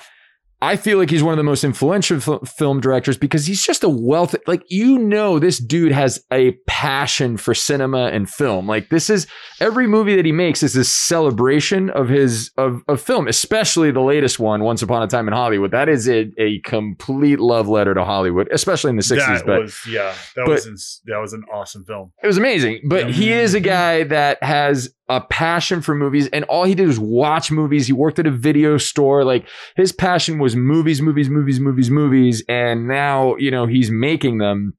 [0.64, 3.84] I feel like he's one of the most influential fil- film directors because he's just
[3.84, 4.36] a wealth.
[4.46, 8.68] Like you know, this dude has a passion for cinema and film.
[8.68, 9.26] Like this is
[9.60, 10.90] every movie that he makes is this
[11.22, 15.34] celebration of his of, of film, especially the latest one, Once Upon a Time in
[15.34, 15.72] Hollywood.
[15.72, 19.40] That is a, a complete love letter to Hollywood, especially in the sixties.
[19.40, 20.14] That But was yeah.
[20.36, 22.12] That was ins- that was an awesome film.
[22.24, 22.82] it was amazing.
[22.88, 23.14] But Yeah.
[23.14, 27.00] he is a guy that has a passion for movies, and all he did was
[27.00, 27.88] watch movies.
[27.88, 29.26] He worked at a video store.
[29.26, 32.44] Like his passion was movies, movies, movies, movies, movies.
[32.48, 34.74] And now, you know, he's making them.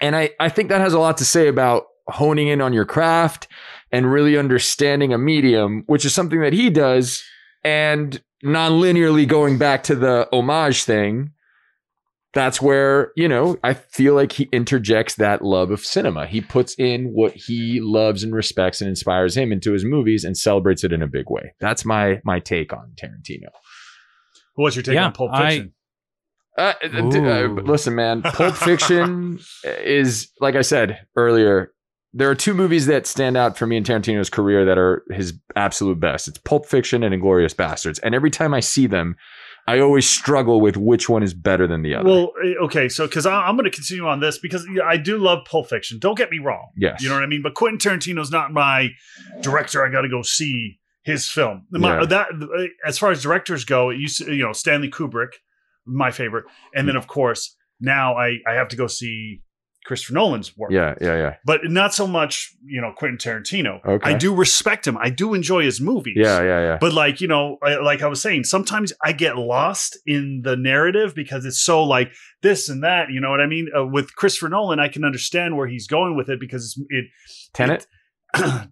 [0.00, 2.84] And I, I think that has a lot to say about honing in on your
[2.84, 3.48] craft
[3.90, 7.22] and really understanding a medium, which is something that he does.
[7.64, 11.30] And non-linearly going back to the homage thing,
[12.34, 16.26] that's where you know i feel like he interjects that love of cinema.
[16.26, 20.36] He puts in what he loves and respects and inspires him into his movies and
[20.36, 21.54] celebrates it in a big way.
[21.60, 23.48] That's my my take on tarantino.
[24.54, 25.72] What's your take Yeah, on Pulp Fiction?
[26.56, 31.72] uh, uh, uh, listen man pulp fiction is like i said earlier
[32.12, 35.34] there are two movies that stand out for me in tarantino's career that are his
[35.56, 36.28] absolute best.
[36.28, 37.98] It's pulp fiction and inglourious basterds.
[38.04, 39.16] And every time i see them
[39.66, 43.06] i always struggle with which one is better than the other Well, eh, okay, so
[43.06, 45.98] because I'm going to continue on this because I do love Pulp Fiction.
[45.98, 46.68] Don't get me wrong.
[46.76, 47.42] yes You know what I mean?
[47.42, 48.90] But Quentin Tarantino's not my
[49.40, 49.84] director.
[49.84, 51.66] I got to go see his film.
[51.70, 52.06] My, Yeah.
[52.06, 52.26] That
[52.86, 55.32] as far as directors go, it used to, you know Stanley Kubrick,
[55.86, 59.42] my favorite, and then of course now I I have to go see
[59.84, 60.70] Christopher Nolan's work.
[60.72, 63.84] yeah yeah yeah but not so much you know Quentin Tarantino.
[63.84, 64.10] Okay.
[64.10, 64.96] I do respect him.
[64.98, 66.14] I do enjoy his movies.
[66.16, 69.36] yeah yeah yeah But like you know, I- like I was saying, sometimes I get
[69.36, 73.10] lost in the narrative because it's so like this and that.
[73.10, 73.68] You know what I mean?
[73.76, 77.04] Uh, with Christopher Nolan, I can understand where he's going with it because it's, it.
[77.52, 77.86] Tenet.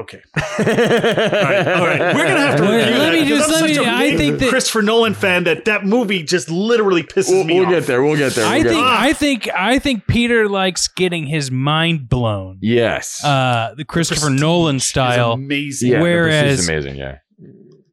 [0.00, 2.00] Okay, all right, all right.
[2.16, 3.88] We're gonna have to Wait, review let that me just- I'm let such me- a
[3.94, 7.66] I think that- Christopher Nolan fan that that movie just literally pisses We'll, me we'll
[7.66, 7.72] off.
[7.72, 8.02] get there.
[8.02, 8.44] We'll get there.
[8.44, 8.92] We'll I get think there.
[8.92, 12.58] I think I think Peter likes getting his mind blown.
[12.60, 13.22] Yes.
[13.24, 15.32] Uh, the Christopher Prestige Nolan is style.
[15.34, 15.92] amazing.
[15.92, 16.96] yeah, whereas- Prestige is amazing.
[16.96, 17.18] Yeah.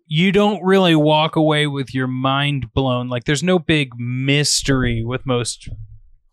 [0.07, 3.09] you don't really walk away with your mind blown.
[3.09, 5.69] Like there's no big mystery with most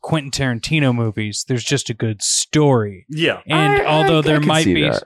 [0.01, 1.45] Quentin Tarantino movies.
[1.47, 3.05] There's just a good story.
[3.11, 3.41] Yeah.
[3.47, 5.05] And I- although I- there I might be that.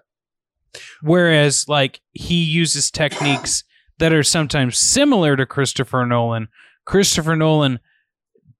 [1.02, 3.64] Whereas like he uses techniques
[3.98, 6.48] that are sometimes similar to Christopher Nolan,
[6.84, 7.78] Christopher Nolan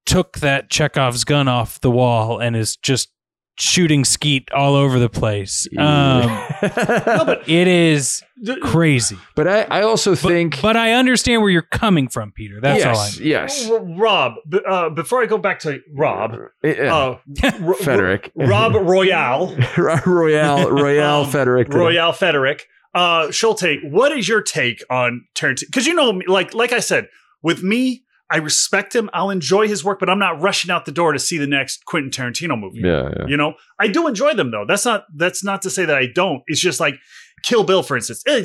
[0.05, 3.11] took that Chekhov's gun off the wall and is just
[3.59, 5.67] shooting skeet all over the place.
[5.79, 8.23] Um, No, but it is
[8.62, 9.17] crazy.
[9.37, 12.61] but I, I also think but I understand where you're coming from, Peter.
[12.61, 13.71] That's yes, all I yes.
[13.71, 14.35] R- Rob,
[14.67, 16.95] uh, before I go back to Rob, Yeah.
[16.95, 17.19] uh,
[17.62, 18.33] R- Frederick.
[18.35, 19.55] Rob Royale,
[20.07, 21.69] Royale Royale Um, Frederick.
[21.69, 21.79] today.
[21.79, 25.67] Royale Frederick, uh, Schulte, what is your take on Tarantino?
[25.67, 27.09] Because you know, me- like like I said,
[27.43, 29.11] with me, I respect him.
[29.12, 31.85] I'll enjoy his work, but I'm not rushing out the door to see the next
[31.85, 32.81] Quentin Tarantino movie.
[32.81, 33.27] Yeah, yeah.
[33.29, 34.64] You know, I do enjoy them though.
[34.66, 36.42] That's not that's not to say that I don't.
[36.47, 36.95] It's just like
[37.42, 38.38] Kill Bill, for instance, eh,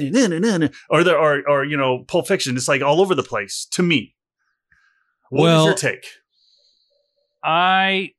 [0.90, 2.58] or the or or you know Pulp Fiction.
[2.58, 4.14] It's like all over the place to me.
[5.30, 6.06] What is Well- your take?
[7.44, 8.12] I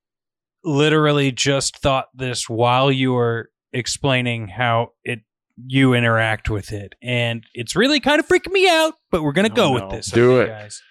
[0.65, 5.21] literally just thought this while you were explaining how it
[5.67, 8.95] you interact with it, and it's really kind of freaking me out.
[9.11, 9.85] But we're gonna Oh, go no.
[9.87, 10.07] with this.
[10.13, 10.55] Do okay, it.
[10.55, 10.83] guys.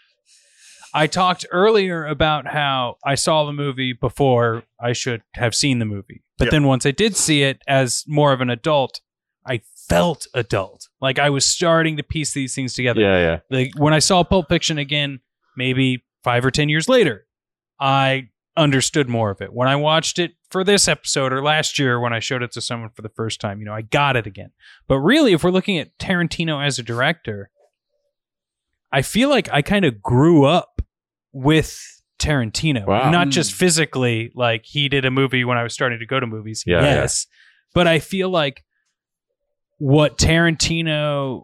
[0.98, 5.86] I talked earlier about how I saw the movie before I should have seen the
[5.86, 6.52] movie, but Yeah.
[6.52, 9.02] then once I did see it as more of an adult,
[9.46, 10.88] I felt adult.
[11.00, 13.40] Like I was starting to piece these things together Yeah, yeah.
[13.52, 15.20] like when I saw Pulp Fiction again,
[15.56, 17.28] maybe five or ten years later,
[17.80, 19.54] I understood more of it.
[19.54, 22.62] When I watched it for this episode or last year when I showed it to
[22.62, 24.52] someone for the first time, you know, I got it again.
[24.88, 27.52] But really, if we're looking at Tarantino as a director,
[28.92, 30.77] I feel like I kind of grew up
[31.38, 31.80] with
[32.20, 32.86] Tarantino.
[32.86, 33.12] Wow.
[33.12, 33.56] Not just mm.
[33.56, 36.64] physically, like he did a movie when I was starting to go to movies.
[36.66, 37.28] Yeah, yes.
[37.74, 38.64] But I feel like
[39.78, 41.44] what Tarantino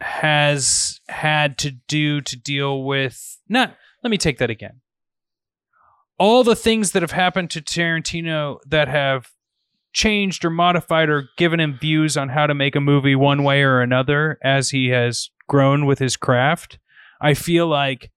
[0.00, 4.80] has had to do to deal with not let me take that again
[6.18, 9.30] all the things that have happened to Tarantino that have
[9.92, 13.62] changed or modified or given him views on how to make a movie one way
[13.62, 16.78] or another as he has grown with his craft
[17.20, 18.10] i feel like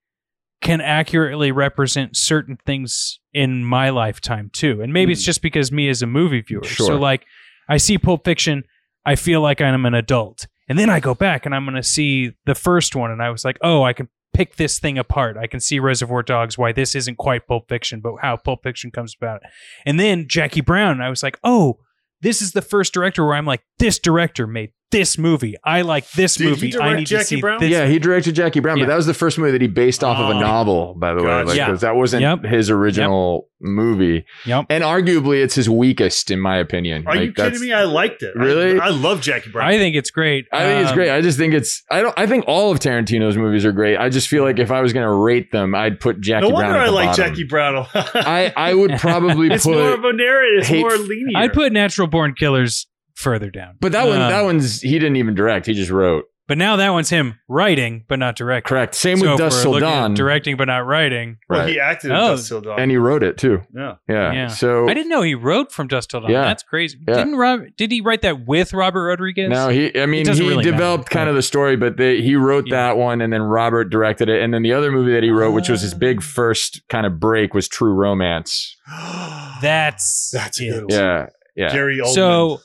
[0.61, 4.81] can accurately represent certain things in my lifetime too.
[4.81, 5.27] And maybe it's hmm.
[5.27, 6.63] just because me as a movie viewer.
[6.63, 6.87] Sure.
[6.87, 7.25] so like
[7.69, 8.63] i see pulp fiction
[9.05, 10.47] i feel like i'm an adult.
[10.69, 13.29] And then i go back and i'm going to see the first one and i
[13.29, 15.35] was like oh i can pick this thing apart.
[15.35, 18.91] I can see reservoir dogs why this isn't quite pulp fiction but how pulp fiction
[18.91, 19.41] comes about.
[19.85, 21.79] And then jackie brown i was like oh
[22.21, 26.09] this is the first director where i'm like this director made this movie i like
[26.11, 27.59] this Did movie i need Jackie to see Brown?
[27.59, 28.85] this yeah, he directed Jackie Brown, Yeah.
[28.85, 30.39] but that was the first movie that he based off of a Oh.
[30.39, 31.27] novel, by the way.
[31.27, 31.47] Gotcha.
[31.49, 31.65] Like, Yeah.
[31.67, 32.45] 'cause that wasn't Yep.
[32.45, 34.23] his original movie.
[34.45, 34.67] Yep.
[34.69, 37.03] And arguably, it's his weakest, in my opinion.
[37.05, 37.73] Are Like, you that's- kidding me?
[37.73, 38.33] I liked it.
[38.39, 38.79] I- Really?
[38.79, 39.67] I, love Jackie Brown.
[39.67, 40.45] I think it's great.
[40.53, 41.09] I think it's Um, great.
[41.09, 41.83] I just think it's.
[41.91, 42.13] I don't.
[42.17, 43.97] I think all of Tarantino's movies are great.
[43.97, 46.55] I just feel like if I was going to rate them, I'd put Jackie no
[46.55, 46.63] Brown.
[46.63, 47.25] wonder at I the like bottom.
[47.25, 47.85] Jackie Brown.
[47.93, 49.73] I I would probably it's put.
[49.75, 50.59] more of a narrative.
[50.59, 51.35] It's hate- more linear.
[51.35, 52.87] I'd put Natural Born Killers
[53.17, 53.75] further down.
[53.81, 55.65] but that one, Um, that one's he didn't even direct.
[55.65, 56.25] He just wrote.
[56.47, 58.69] But now that one's him writing, but not directing.
[58.69, 58.95] Correct.
[58.95, 60.13] Same So with if Dust we're Till looking at Dawn.
[60.13, 61.39] directing, but not writing.
[61.49, 61.67] well, right.
[61.69, 62.29] he acted in Oh.
[62.29, 62.79] Dusk Till Dawn.
[62.79, 63.63] and he wrote it too.
[63.75, 63.95] yeah.
[64.07, 64.31] Yeah.
[64.31, 64.47] Yeah.
[64.47, 66.31] So I didn't know he wrote from Dusk Till Dawn.
[66.31, 66.43] Yeah.
[66.43, 66.99] That's crazy.
[67.05, 67.15] Yeah.
[67.15, 67.63] Didn't Rob?
[67.75, 69.49] Did he write that with Robert Rodriguez?
[69.49, 69.99] No, he.
[69.99, 71.13] I mean, doesn't he really developed matter.
[71.15, 72.77] kind of the story, but they, he wrote Yeah.
[72.77, 75.51] that one, and then Robert directed it, and then the other movie that he wrote,
[75.51, 78.77] which was his big first kind of break, was True Romance.
[79.61, 80.71] That's That's a it.
[80.71, 80.89] good one.
[80.91, 81.25] Yeah,
[81.57, 81.73] yeah.
[81.73, 82.13] Gary Oldman.
[82.13, 82.61] So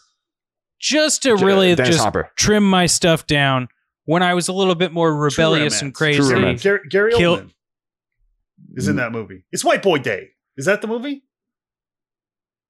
[0.82, 2.30] just to uh, really Dennis just Hopper.
[2.36, 3.68] trim my stuff down,
[4.04, 6.62] when I was a little bit more rebellious and crazy, True Gary, Romance.
[6.62, 7.50] Gary, Gary Kill- Oldman
[8.74, 8.98] is in hmm.
[8.98, 9.44] that movie.
[9.52, 10.30] It's White Boy Day.
[10.56, 11.24] Is that the movie?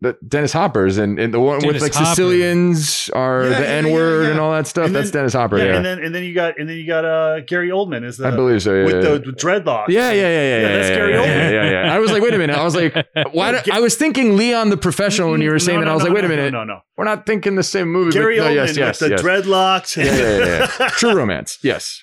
[0.03, 2.07] The Dennis Hopper's and, and the one Dennis with like Hopper.
[2.07, 4.31] Sicilians are Yeah, the yeah, yeah, N word yeah.
[4.33, 4.87] and all that stuff.
[4.87, 5.59] And That's Dennis Hopper.
[5.59, 8.05] yeah, Yeah, and then and then you got and then you got uh Gary Oldman
[8.05, 8.75] is the I believe so.
[8.75, 9.01] Yeah, with yeah.
[9.03, 9.89] the with dreadlocks.
[9.89, 10.77] yeah, yeah, yeah, yeah, Yeah, yeah.
[10.77, 11.27] that's yeah, Gary yeah, Oldman.
[11.27, 11.95] yeah, yeah, yeah.
[11.95, 12.57] I was like, wait a minute.
[12.59, 12.97] I was like,
[13.33, 13.63] why?
[13.63, 15.91] Do, I was thinking Leon the Professional when you were saying No, that.
[15.93, 16.53] I was no, like, wait a minute.
[16.53, 16.81] No, no, no.
[16.97, 18.11] We're not thinking the same movie.
[18.11, 19.97] Gary but, Oldman yes, yes, with the dreadlocks.
[19.97, 21.59] Yeah, yeah, yeah, True Romance.
[21.63, 22.03] Yes,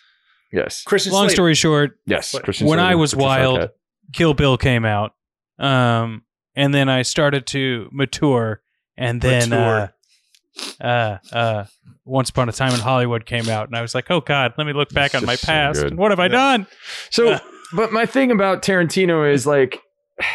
[0.53, 1.33] yes, Christian long Slater.
[1.35, 2.33] story short, yes.
[2.39, 3.69] Christian when I was Patricia wild,
[4.13, 5.11] Kill Bill came out,
[5.59, 6.23] um,
[6.59, 8.61] and then I started to mature,
[8.97, 9.87] and then uh,
[10.81, 11.65] uh, uh,
[12.03, 14.67] Once Upon a Time in Hollywood came out, and I was like, oh god, let
[14.67, 15.81] me look back on my just so past.
[15.83, 16.31] and what have I Yeah.
[16.31, 16.67] done?
[17.11, 17.39] So,
[17.73, 19.81] but my thing about Tarantino is like,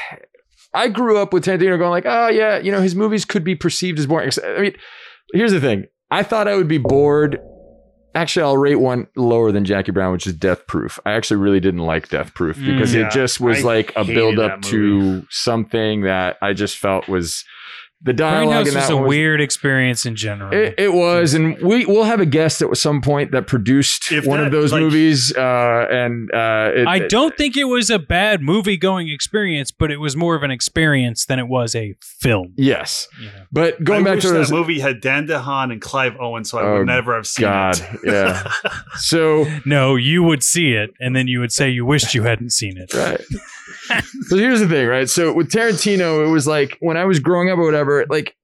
[0.75, 3.55] I grew up with Tarantino going like, oh yeah, you know, his movies could be
[3.55, 4.31] perceived as boring.
[4.43, 4.77] I mean,
[5.35, 7.39] here's the thing: I thought I would be bored.
[8.14, 11.00] Actually, I'll rate one lower than Jackie Brown, which is Death Proof.
[11.05, 12.66] I actually really didn't like Death Proof Mm.
[12.66, 16.77] because Yeah, it just was I like a build up to something that I just
[16.79, 17.44] felt was
[18.05, 20.53] The dialogue Grindhouse in was a one was weird experience in general.
[20.53, 24.27] It, it was, and we we'll have a guest at some point that produced If
[24.27, 27.88] one that, of those like- movies, uh, and uh, it, I don't think it was
[27.88, 31.75] a bad movie going experience, but it was more of an experience than it was
[31.75, 32.53] a film.
[32.57, 33.33] Yes, You know?
[33.51, 36.45] but going I back wish to that those, movie had Dane DeHaan and Clive Owen,
[36.45, 38.01] so I Oh, would never have seen God, it.
[38.05, 38.53] yeah.
[38.99, 42.51] So No, you would see it, and then you would say you wished you hadn't
[42.51, 42.93] seen it.
[42.93, 43.21] right.
[44.29, 45.09] so here's the thing, right?
[45.09, 48.37] So with Tarantino, it was like when I was growing up or whatever, like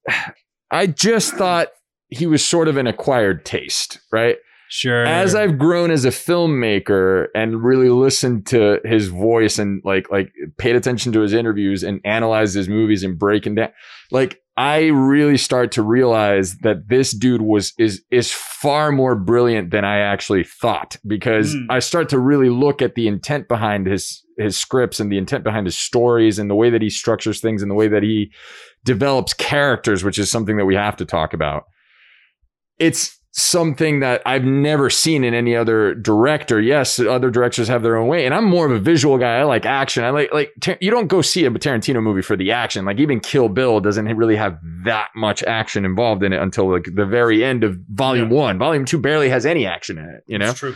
[0.71, 1.69] I just thought
[2.09, 4.37] he was sort of an acquired taste, right?
[4.73, 5.05] Sure.
[5.05, 10.33] as I've grown as a filmmaker and really listened to his voice and like like
[10.59, 13.71] paid attention to his interviews and analyzed his movies and breaking down,
[14.13, 19.71] like I really start to realize that this dude was is is far more brilliant
[19.71, 21.67] than I actually thought because Mm.
[21.71, 25.45] I start to really look at the intent behind his his scripts and the intent
[25.45, 28.31] behind his stories and the way that he structures things and the way that he
[28.85, 31.65] develops characters, which is something that we have to talk about.
[32.79, 36.61] It's something that I've never seen in any other director.
[36.61, 39.37] Yes, other directors have their own way, and I'm more of a visual guy.
[39.39, 40.03] I like action.
[40.05, 42.85] I like like Tar- you don't go see a Tarantino movie for the action.
[42.85, 46.89] Like even Kill Bill doesn't really have that much action involved in it until like
[46.95, 48.59] the very end of Volume One.
[48.59, 50.25] Volume Two barely has any action in it.
[50.27, 50.75] You know, It's true.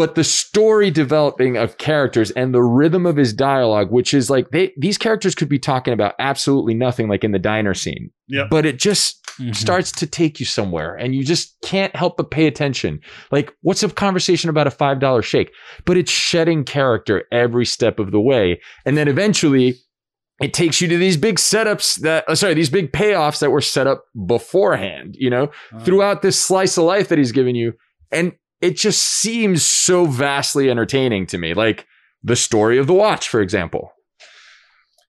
[0.00, 4.48] But the story developing of characters and the rhythm of his dialogue, which is like
[4.50, 8.10] they these characters could be talking about absolutely nothing, like in the diner scene.
[8.26, 8.46] Yeah.
[8.50, 9.54] But it just Mhm.
[9.54, 12.98] starts to take you somewhere and you just can't help but pay attention.
[13.30, 15.50] Like, what's a conversation about a $5 shake?
[15.84, 18.58] But it's shedding character every step of the way.
[18.86, 19.74] And then eventually
[20.40, 23.60] it takes you to these big setups that, uh, sorry, these big payoffs that were
[23.60, 25.78] set up beforehand, you know, Oh.
[25.80, 27.74] throughout this slice of life that he's given you.
[28.10, 31.54] And it just seems so vastly entertaining to me.
[31.54, 31.86] Like
[32.22, 33.92] the story of the watch, for example.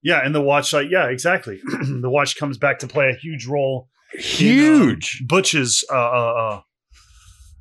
[0.04, 1.60] Yeah, and the watch, like, yeah, exactly.
[2.02, 5.20] the watch comes back to play a huge role Huge.
[5.22, 6.62] in uh, Butch's uh, uh,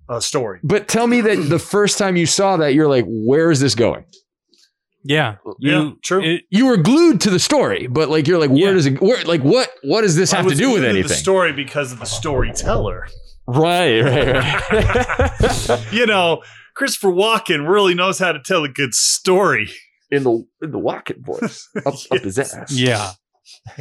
[0.09, 0.61] uh, uh, story.
[0.63, 3.75] But tell me that the first time you saw that, you're like, where is this
[3.75, 4.05] going?
[5.03, 5.37] yeah.
[5.59, 6.23] Yeah, You- true.
[6.23, 8.73] it- You were glued to the story, but like you're like, where Yeah.
[8.73, 9.01] does it?
[9.03, 9.71] Where like what?
[9.83, 11.09] What does this I have to do with anything?
[11.09, 13.07] The story because of the storyteller.
[13.55, 15.87] Right, right, right.
[15.93, 16.43] you know,
[16.75, 19.69] Christopher Walken really knows how to tell a good story.
[20.11, 22.73] in the in the Walken voice, up, up his ass.
[22.73, 23.13] yeah.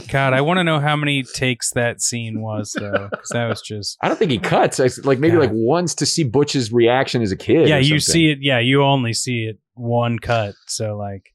[0.09, 3.61] God, I want to know how many takes that scene was, though, because that was
[3.61, 3.97] just.
[4.01, 4.79] I don't think he cuts.
[5.05, 5.39] Like maybe Yeah.
[5.41, 7.69] like once to see Butch's reaction as a kid.
[7.69, 8.39] yeah, or you see it.
[8.41, 10.55] Yeah, you only see it one cut.
[10.67, 11.33] So, like,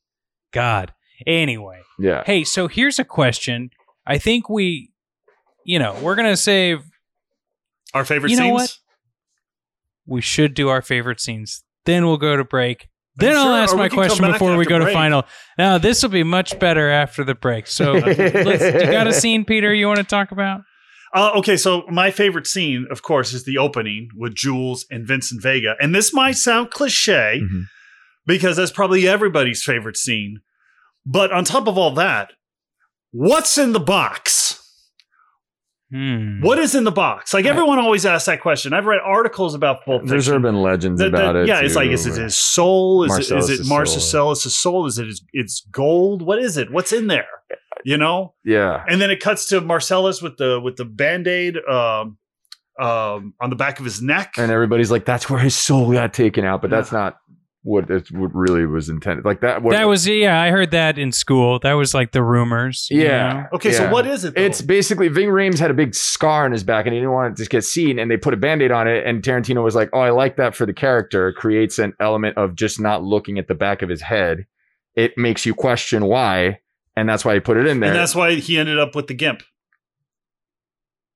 [0.52, 0.92] God.
[1.28, 3.70] Anyway, Yeah, hey, so here's a question.
[4.04, 4.90] I think we,
[5.64, 6.80] you know, we're gonna save.
[7.94, 8.60] Our favorite You know scenes?
[10.06, 10.14] what?
[10.16, 11.64] We should do our favorite scenes.
[11.86, 12.88] Then we'll go to break.
[13.16, 15.24] Then you I'll ask Or my question before we after go to final.
[15.56, 17.68] Now this will be much better after the break.
[17.68, 18.14] So, let's,
[18.62, 19.72] you got a scene, Peter?
[19.72, 20.62] You want to talk about?
[21.14, 25.40] Uh, okay, so my favorite scene, of course, is the opening with Jules and Vincent
[25.40, 25.76] Vega.
[25.80, 27.66] And this might sound cliche Mhm.
[28.26, 30.40] because that's probably everybody's favorite scene.
[31.06, 32.32] But on top of all that,
[33.12, 34.53] what's in the box?
[35.94, 36.40] Hmm.
[36.40, 37.32] What is in the box?
[37.32, 38.72] Like everyone always asks that question.
[38.72, 40.34] I've read articles about Pulp There's Fiction.
[40.44, 41.46] urban legends That- that- about it.
[41.46, 43.04] yeah, it's like is it his soul?
[43.04, 43.66] Is it is it soul.
[43.68, 44.86] Marcellus's soul?
[44.86, 46.22] Is it his it's gold?
[46.22, 46.72] What is it?
[46.72, 47.28] What's in there?
[47.84, 48.34] You know?
[48.44, 52.16] yeah, And then it cuts to Marcellus with the with the band-aid um,
[52.80, 54.34] um, on the back of his neck.
[54.38, 57.18] and everybody's like, that's where his soul got taken out, but that's not
[57.64, 59.24] what it what really was intended.
[59.24, 59.62] Like that.
[59.62, 60.40] What, that was yeah.
[60.40, 61.58] I heard that in school.
[61.58, 62.86] That was like the rumors.
[62.90, 63.32] you yeah.
[63.32, 63.46] know?
[63.54, 64.34] okay, so what is it?
[64.34, 64.42] Though?
[64.42, 67.40] It's basically Ving Rhames had a big scar on his back and he didn't want
[67.40, 69.06] it to get seen, and they put a band-aid on it.
[69.06, 71.28] And Tarantino was like, Oh, I like that for the character.
[71.28, 74.44] It creates an element of just not looking at the back of his head.
[74.94, 76.60] It makes you question why,
[76.94, 77.90] and that's why he put it in there.
[77.90, 79.42] and that's why he ended up with the gimp.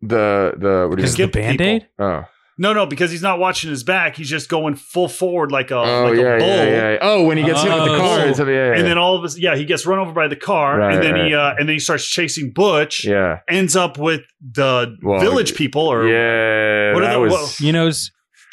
[0.01, 1.89] the the what do you the Skip band aid.
[1.99, 2.25] Oh,
[2.61, 4.17] No, no, because he's not watching his back.
[4.17, 6.49] He's just going full forward like a oh like yeah, a bull.
[6.49, 6.99] yeah, yeah, yeah.
[7.01, 8.27] Oh, when he gets hit with the Oh, car, bull.
[8.27, 10.35] and yeah, yeah, And then all of us, yeah, he gets run over by the
[10.37, 13.05] car, Right, and then he uh, and then he starts chasing Butch.
[13.05, 16.95] yeah, Ends up with the Well, village people, or yeah.
[16.95, 17.91] what are that the- was what- You know,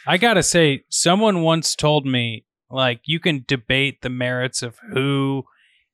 [0.08, 5.46] I gotta say, someone once told me like you can debate the merits of who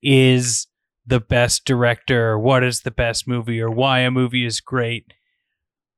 [0.04, 0.67] is
[1.06, 5.06] the best director, or what is the best movie, or why a movie is great.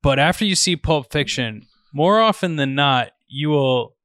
[0.03, 1.63] But after you see Pulp Fiction,
[1.93, 3.95] more often than not, you will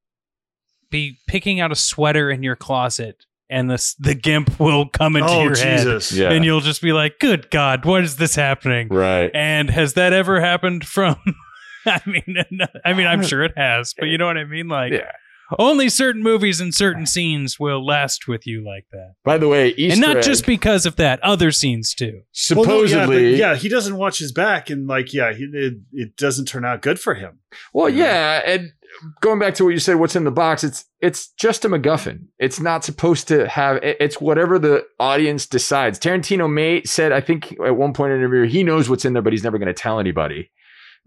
[0.91, 5.29] be picking out a sweater in your closet, and the the gimp will come into
[5.29, 8.89] oh your head, yeah, and you'll just be like, "Good God, what is this happening?"
[8.89, 9.31] right.
[9.35, 11.17] And has that ever happened from?
[11.87, 12.37] I mean,
[12.85, 14.69] I mean, I'm sure it has, but you know what I mean.
[14.69, 15.11] Like, Yeah.
[15.59, 19.69] Only certain movies and certain scenes will last with you like that, By the way,
[19.71, 21.23] Easter and not egg, just because of that.
[21.23, 22.23] Other scenes too.
[22.55, 23.37] Well, no, yeah, but supposedly.
[23.37, 26.83] yeah, he doesn't watch his back, and like, yeah, he, it, it doesn't turn out
[26.83, 27.39] good for him.
[27.73, 28.73] Well, yeah, and
[29.21, 30.65] going back to what you said, what's in the box?
[30.65, 32.27] It's it's just a MacGuffin.
[32.39, 33.79] It's not supposed to have.
[33.83, 35.99] It's whatever the audience decides.
[35.99, 39.13] Tarantino may said, I think at one point in an interview, he knows what's in
[39.13, 40.51] there, but he's never going to tell anybody.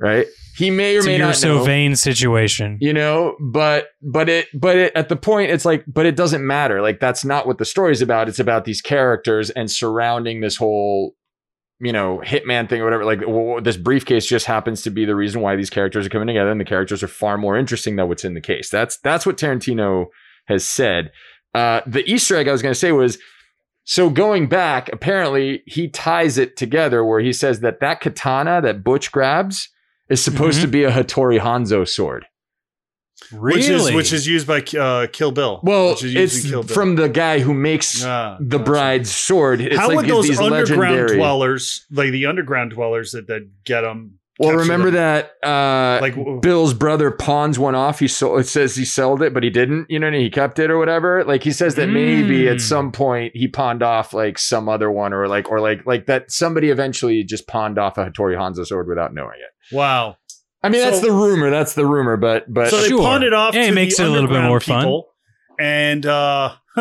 [0.01, 0.25] Right?
[0.57, 1.63] He may or It's may not so know.
[1.63, 2.77] vain situation.
[2.81, 6.45] You know, but but it but it, at the point it's like, but it doesn't
[6.45, 6.81] matter.
[6.81, 8.27] Like that's not what the story's about.
[8.27, 11.15] It's about these characters and surrounding this whole
[11.83, 13.03] you know, hitman thing or whatever.
[13.03, 16.27] Like w- this briefcase just happens to be the reason why these characters are coming
[16.27, 18.69] together, and the characters are far more interesting than what's in the case.
[18.69, 20.05] That's that's what Tarantino
[20.45, 21.11] has said.
[21.55, 23.17] Uh, the Easter egg I was going to say was
[23.83, 24.89] so going back.
[24.93, 29.67] Apparently, he ties it together where he says that that katana that Butch grabs
[30.11, 30.63] is supposed Mhm.
[30.63, 32.25] to be a Hattori Hanzo sword.
[33.31, 33.57] Really?
[33.59, 35.59] Which is which is used by uh, Kill Bill.
[35.63, 36.73] Well, which is used it's Kill Bill.
[36.73, 39.61] from the guy who makes Ah, the bride's sword.
[39.61, 43.63] It's How like would those these underground legendary- dwellers, like the underground dwellers that that
[43.63, 44.19] get them?
[44.41, 47.99] Well, remember that uh, Like Bill's brother pawns one off.
[47.99, 48.39] He sold.
[48.41, 49.87] It says he sold it, but he didn't.
[49.89, 51.23] You know, and he kept it or whatever.
[51.23, 52.53] Like he says that maybe Mm.
[52.53, 56.07] at some point he pawned off like some other one, or like or like like
[56.07, 59.75] that somebody eventually just pawned off a Hattori Hanzo sword without knowing it.
[59.75, 60.17] wow.
[60.63, 61.49] I mean, that's the rumor.
[61.49, 62.17] That's the rumor.
[62.17, 63.01] But but So they Sure.
[63.01, 63.55] pawned it off.
[63.55, 65.01] Yeah, it makes the it a little bit underground more fun.
[65.59, 66.53] And uh,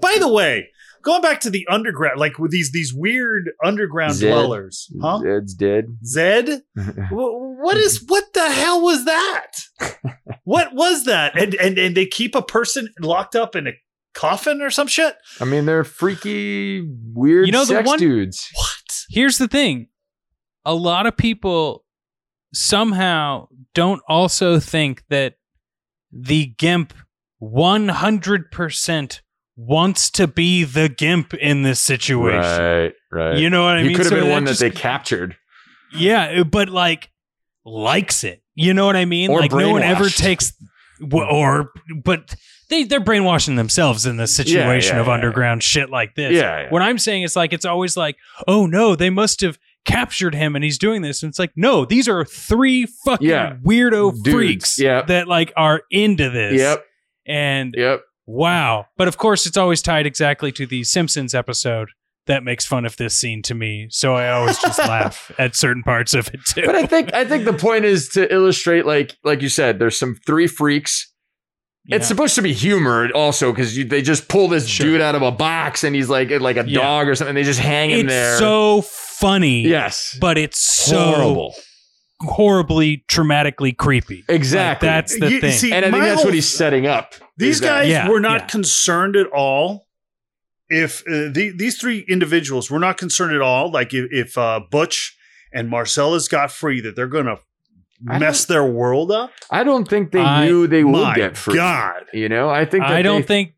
[0.00, 0.68] by the way,
[1.04, 4.30] going back to the underground, like with these these weird underground Zed.
[4.30, 5.20] dwellers, huh?
[5.20, 5.84] Zed's dead.
[6.04, 6.62] Zed,
[7.10, 9.52] what is what the hell was that?
[10.44, 11.38] what was that?
[11.38, 13.72] And and and they keep a person locked up in a
[14.14, 15.16] coffin or some shit.
[15.40, 18.48] I mean, they're freaky, weird You know, the one- dudes.
[18.54, 18.70] What?
[19.10, 19.88] Here's the thing.
[20.64, 21.84] A lot of people
[22.54, 25.34] somehow don't also think that
[26.12, 26.94] the GIMP
[27.42, 29.20] 100%
[29.56, 32.40] wants to be the GIMP in this situation.
[32.40, 33.38] Right, right.
[33.38, 33.90] You know what I he mean?
[33.90, 35.36] He could have So been one that just- they captured.
[35.96, 37.10] Yeah, but like
[37.64, 38.42] likes it.
[38.56, 39.30] You know what I mean?
[39.30, 40.52] Or like no one ever takes
[41.12, 41.70] or
[42.02, 42.34] but
[42.70, 45.12] they they're brainwashing themselves in the situation yeah, of yeah.
[45.12, 46.32] underground shit like this.
[46.32, 46.70] Yeah, yeah.
[46.70, 48.16] What I'm saying is like it's always like,
[48.48, 51.84] "Oh no, they must have captured him and he's doing this." And it's like, "No,
[51.84, 53.56] these are three fucking Yeah.
[53.64, 55.08] weirdo Dudes, freaks yep.
[55.08, 56.84] that like are into this." Yep,
[57.26, 58.02] And yep.
[58.26, 58.86] Wow.
[58.96, 61.88] But of course, it's always tied exactly to the Simpsons episode
[62.26, 63.86] that makes fun of this scene to me.
[63.90, 66.62] So I always just laugh at certain parts of it too.
[66.64, 69.98] But I think I think the point is to illustrate, like like you said, there's
[69.98, 71.10] some three freaks.
[71.86, 71.96] Yeah.
[71.96, 74.86] It's supposed to be humor also because they just pull this Sure.
[74.86, 76.80] dude out of a box and he's like like a Yeah.
[76.80, 77.34] dog or something.
[77.34, 78.38] They just hang him it's there.
[78.38, 79.60] so funny.
[79.68, 81.54] yes, But it's so horrible.
[82.26, 84.24] Horribly traumatically creepy.
[84.28, 84.88] Exactly.
[84.88, 85.52] Like, that's the You- thing.
[85.52, 87.14] see, and I think that's whole- what he's setting up.
[87.36, 88.46] These guys Yeah, were not yeah.
[88.46, 89.86] concerned at all.
[90.68, 94.60] If uh, the, these three individuals were not concerned at all, like if, if uh,
[94.70, 95.16] Butch
[95.52, 97.38] and Marcellus got free, that they're going to
[98.00, 99.30] mess their world up.
[99.50, 101.54] I don't think they I- knew they would get free.
[101.54, 103.52] God, You know, I think that I don't they- think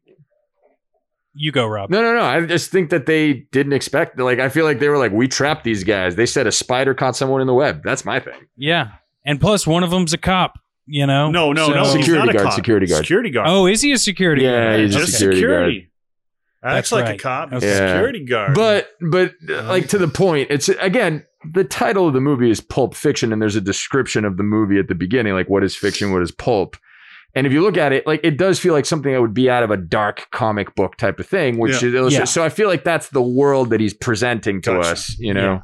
[1.36, 1.90] you go, Rob.
[1.90, 2.22] No, no, no.
[2.22, 4.18] I just think that they didn't expect.
[4.18, 6.94] Like, I feel like they were like, "We trapped these guys." They said a spider
[6.94, 7.82] caught someone in the web.
[7.84, 8.46] That's my thing.
[8.56, 8.88] Yeah.
[9.24, 10.54] And plus one of them's a cop,
[10.86, 11.30] you know?
[11.30, 12.52] no, no, So- no, Security guard, cop.
[12.54, 12.98] security guard.
[13.04, 13.48] security guard.
[13.50, 14.80] Oh, is he a security Yeah, guard?
[14.80, 15.90] he's a just security security.
[16.62, 17.52] That's Acts like a cop.
[17.52, 17.66] Okay.
[17.66, 17.92] Yeah.
[17.94, 18.54] Security guard.
[18.54, 22.60] But, but uh, like to the point, it's again the title of the movie is
[22.60, 25.76] Pulp Fiction, and there's a description of the movie at the beginning, like what is
[25.76, 26.76] fiction, what is pulp.
[27.36, 29.48] And if you look at it, like it does feel like something that would be
[29.48, 32.06] out of a dark comic book type of thing, which Yeah.
[32.06, 32.12] is.
[32.14, 32.24] Yeah.
[32.24, 34.88] So I feel like that's the world that he's presenting to Gotcha.
[34.90, 35.60] us, you know.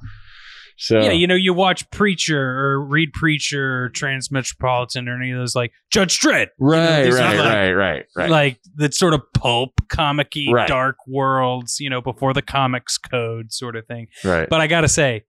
[0.78, 5.38] So Yeah, you know, you watch Preacher or read Preacher or Transmetropolitan or any of
[5.38, 6.48] those like Judge Dredd.
[6.58, 8.30] right, these are right, like- right, right, right.
[8.30, 10.66] Like the sort of pulp, comic Right.
[10.68, 14.08] dark worlds, you know, before the comics code sort of thing.
[14.24, 14.48] right.
[14.48, 15.24] But I gotta say,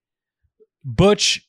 [0.84, 1.40] Butch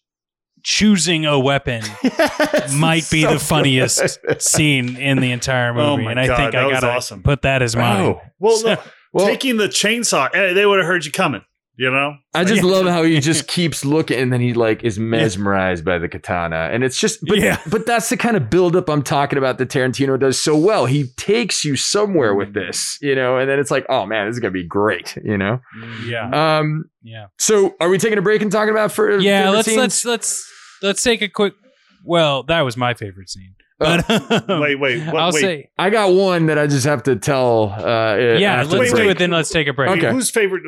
[0.66, 1.84] choosing a weapon
[2.74, 5.86] might be So the funniest scene in the entire movie.
[5.86, 7.22] Oh my and I God, think I gotta awesome.
[7.24, 8.01] put that as mine.
[8.01, 8.82] Oh, well, So- no,
[9.13, 11.41] well, taking the chainsaw, eh, they would have heard you coming.
[11.78, 12.70] You know, I just Yeah.
[12.72, 16.70] love how he just keeps looking and then he like is mesmerized by the katana.
[16.72, 17.59] And it's just but Yeah.
[17.70, 20.86] but that's the kind of buildup I'm talking about that Tarantino does so well.
[20.86, 24.36] He takes you somewhere with this, you know, and then it's like, oh man, this
[24.36, 25.59] is gonna be great, you know?
[26.07, 26.59] Yeah.
[26.59, 27.26] Um Yeah.
[27.38, 29.78] so are we taking a break and talking about for Yeah, let's scenes?
[29.78, 30.51] let's let's
[30.82, 31.53] let's take a quick
[32.03, 33.55] well, that was my favorite scene.
[33.78, 34.07] But
[34.47, 35.41] wait, wait, what, I'll wait.
[35.41, 38.91] say I got one that I just have to tell uh yeah, after the let's
[38.93, 39.09] Wait, do break.
[39.11, 39.89] it then let's take a break.
[39.89, 40.11] Wait, Okay.
[40.13, 40.63] whose favorite?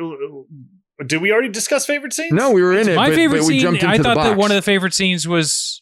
[1.06, 2.32] Did we already discuss favorite scenes?
[2.32, 4.16] No, we were in it, My but, favorite but we scene into I the thought
[4.16, 4.28] box.
[4.30, 5.80] that one of the favorite scenes was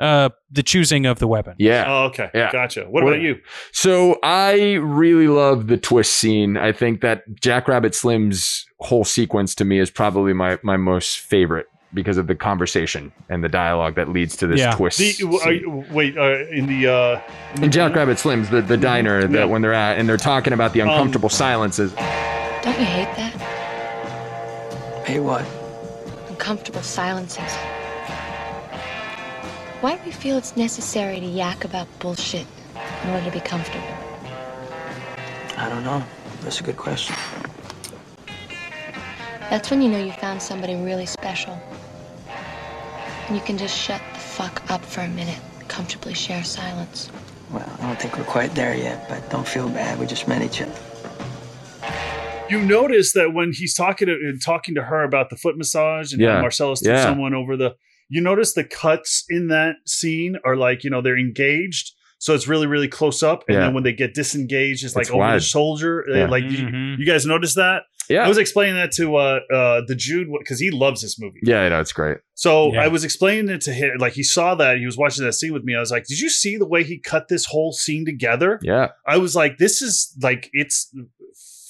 [0.00, 1.54] uh, the choosing of the weapon.
[1.58, 1.84] Yeah.
[1.86, 2.28] Oh, okay.
[2.34, 2.50] Yeah.
[2.52, 2.82] Gotcha.
[2.84, 3.36] What What- about you?
[3.72, 6.56] So I really love the twist scene.
[6.56, 11.66] I think that Jackrabbit Slim's whole sequence to me is probably my my most favorite
[11.94, 14.72] because of the conversation and the dialogue that leads to this Yeah.
[14.72, 14.98] twist.
[14.98, 15.40] The, scene.
[15.44, 17.20] are you- wait, uh, in the uh,
[17.62, 19.44] in Jackrabbit Slim's, the, the diner that Yeah.
[19.44, 21.92] when they're at and they're talking about the Um, uncomfortable silences.
[22.62, 23.32] Don't you hate that?
[25.06, 25.46] Hey, what?
[26.28, 27.52] Uncomfortable silences.
[29.80, 32.46] Why do we feel it's necessary to yak about bullshit
[33.04, 33.86] in order to be comfortable?
[35.56, 36.02] I don't know.
[36.42, 37.14] That's a good question.
[39.50, 41.58] That's when you know you found somebody really special.
[43.28, 47.10] And you can just shut the fuck up for a minute, comfortably share silence.
[47.50, 49.98] Well, I don't think we're quite there yet, but don't feel bad.
[49.98, 50.72] We just met each other.
[52.50, 56.22] you notice that when he's talking to talking to her about the foot massage and
[56.22, 56.40] how Yeah.
[56.40, 57.02] Marcellus took Yeah.
[57.04, 57.74] someone over the
[58.08, 62.48] you notice the cuts in that scene are like you know they're engaged so it's
[62.48, 63.64] really really close up and Yeah.
[63.64, 65.42] then when they get disengaged it's like It's over the wide.
[65.42, 66.26] shoulder Uh, Yeah.
[66.28, 66.98] like you, Mhm.
[66.98, 68.24] you guys notice that Yeah.
[68.24, 71.60] I was explaining that to uh uh the Jude because he loves this movie yeah,
[71.62, 72.18] I know it's great.
[72.34, 72.82] so Yeah.
[72.84, 75.52] I was explaining it to him like he saw that he was watching that scene
[75.52, 78.04] with me I was like did you see the way he cut this whole scene
[78.04, 78.88] together Yeah.
[79.06, 80.92] I was like, this is like it's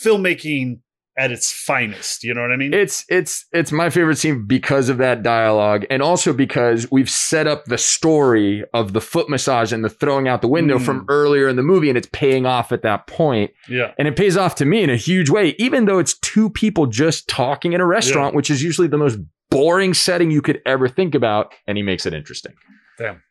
[0.02, 0.80] filmmaking
[1.18, 2.22] at its finest.
[2.22, 2.72] You know what I mean?
[2.72, 7.46] It's it's it's my favorite scene because of that dialogue and also because we've set
[7.46, 10.84] up the story of the foot massage and the throwing out the window Mm.
[10.84, 13.50] from earlier in the movie and it's paying off at that point.
[13.68, 13.92] yeah.
[13.98, 16.86] And it pays off to me in a huge way, even though it's two people
[16.86, 19.18] just talking in a restaurant, which is usually the most
[19.50, 21.52] boring setting you could ever think about.
[21.66, 22.52] And he makes it interesting.
[22.98, 23.22] Damn.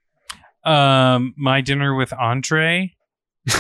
[0.64, 2.94] Um, my dinner with Andre.
[3.50, 3.54] All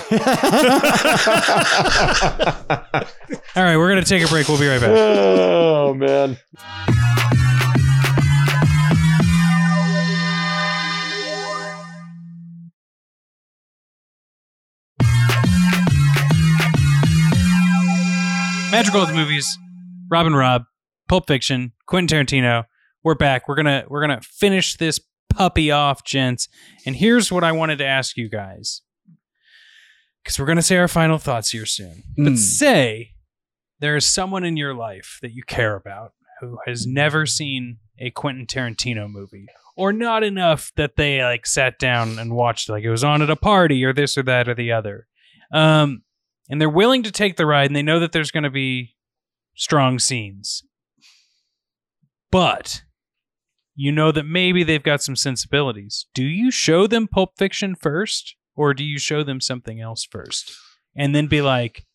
[3.63, 4.47] right, we're gonna take a break.
[4.47, 4.89] We'll be right back.
[4.89, 6.38] oh, man.
[18.71, 19.57] Magical Gold movies.
[20.09, 20.63] Robin Rob,
[21.07, 22.65] Pulp Fiction, Quentin Tarantino.
[23.03, 23.47] We're back.
[23.47, 26.47] We're gonna we're gonna finish this puppy off, gents.
[26.85, 28.81] And here's what I wanted to ask you guys,
[30.28, 32.03] because we're gonna say our final thoughts here soon.
[32.17, 32.36] But Hmm.
[32.36, 33.13] say
[33.80, 36.11] there is someone in your life that you care about
[36.41, 39.45] who has never seen a Quentin Tarantino movie,
[39.78, 43.30] or not enough that they like sat down and watched like it was on at
[43.30, 45.07] a party or this or that or the other.
[45.53, 46.03] Um,
[46.49, 48.95] and they're willing to take the ride and they know that there's going to be
[49.55, 50.61] strong scenes.
[52.32, 52.84] But
[53.75, 56.07] you know that maybe they've got some sensibilities.
[56.13, 60.51] Do you show them Pulp Fiction first or do you show them something else first?
[60.95, 61.86] And then be like,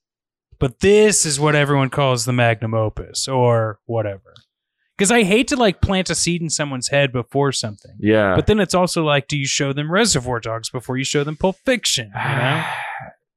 [0.59, 4.33] but this is what everyone calls the magnum opus or whatever.
[4.97, 7.97] Because I hate to like plant a seed in someone's head before something.
[7.99, 8.37] Yeah.
[8.37, 11.37] But then it's also like, do you show them Reservoir Dogs before you show them
[11.37, 12.13] Pulp Fiction?
[12.15, 12.65] You know?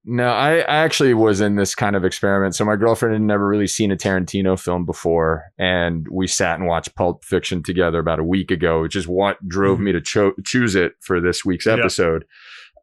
[0.08, 2.54] No, I, I actually was in this kind of experiment.
[2.54, 6.68] So my girlfriend had never really seen a Tarantino film before, and we sat and
[6.68, 9.86] watched Pulp Fiction together about a week ago, which is what drove mm-hmm.
[9.86, 11.78] me to cho- choose it for this week's Yeah.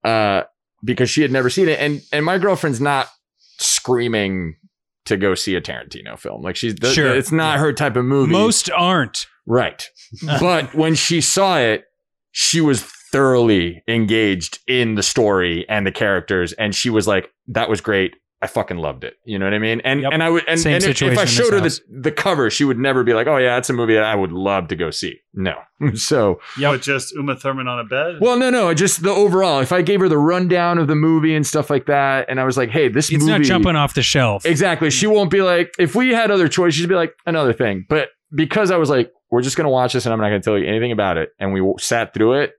[0.05, 0.43] Uh,
[0.85, 3.09] because she had never seen it, and and my girlfriend's not
[3.59, 4.57] screaming
[5.05, 6.43] to go see a Tarantino film.
[6.43, 7.15] Like she's th- Sure.
[7.15, 8.33] it's not her type of movie.
[8.33, 9.27] Most aren't.
[9.47, 9.89] Right.
[10.41, 11.85] but when she saw it,
[12.31, 12.83] she was
[13.13, 16.53] thoroughly engaged in the story and the characters.
[16.53, 18.15] And she was like, that was great.
[18.43, 19.15] I fucking loved it.
[19.25, 19.81] You know what I mean?
[19.85, 20.13] And Yep.
[20.13, 22.65] and I would and, Same and if, if I showed her the, the cover, she
[22.65, 24.91] would never be like, Oh yeah, that's a movie that I would love to go
[24.91, 25.21] see.
[25.33, 25.55] No.
[25.95, 28.17] so yeah, But just Uma Thurman on a bed.
[28.21, 29.61] well, no, no, just the overall.
[29.61, 32.45] If I gave her the rundown of the movie and stuff like that, and I
[32.45, 34.45] was like, Hey, this It's movie not jumping off the shelf.
[34.45, 34.91] Exactly.
[34.91, 37.87] She won't be like, if we had other choices, she'd be like, another thing.
[37.89, 40.41] But because I was like, we're just going to watch this and I'm not going
[40.41, 41.31] to tell you anything about it.
[41.39, 42.53] And we sat through it.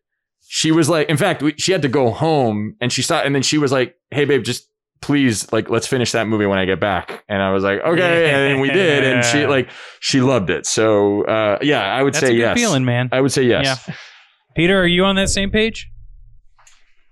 [0.47, 3.33] She was like, in fact, we, she had to go home and she saw, and
[3.35, 4.69] then she was like, hey, babe, just
[5.03, 7.23] please, like, let's finish that movie when I get back.
[7.27, 8.29] And I was like, okay.
[8.31, 9.03] And we did.
[9.03, 10.65] And she, like, she loved it.
[10.65, 12.57] So, uh, yeah, I would That's say a good yes.
[12.57, 13.09] feeling, man.
[13.11, 13.85] I would say yes.
[13.87, 13.95] Yeah.
[14.55, 15.89] Peter, are you on that same page?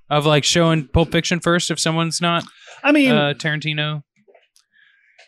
[0.09, 2.43] Of like showing Pulp Fiction first if someone's not
[2.83, 4.03] I mean, uh, Tarantino?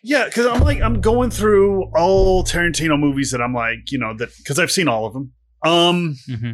[0.04, 4.14] yeah, because I'm like I'm going through all Tarantino movies that I'm like, you know,
[4.18, 5.32] that because I've seen all of them.
[5.66, 6.52] Um, Mm-hmm.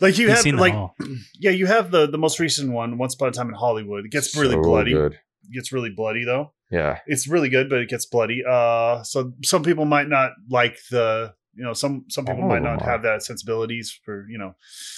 [0.00, 0.90] Like you You've have seen them like
[1.40, 4.04] yeah, you have the the most recent one, Once Upon a Time in Hollywood.
[4.04, 4.92] It gets really So bloody.
[4.92, 5.12] good.
[5.14, 6.52] It gets really bloody though.
[6.70, 6.98] Yeah.
[7.06, 8.42] It's really good, but it gets bloody.
[8.48, 11.34] Uh, so some people might not like the.
[11.58, 12.90] You know, some some people All might not are.
[12.90, 14.54] have that sensibilities for you know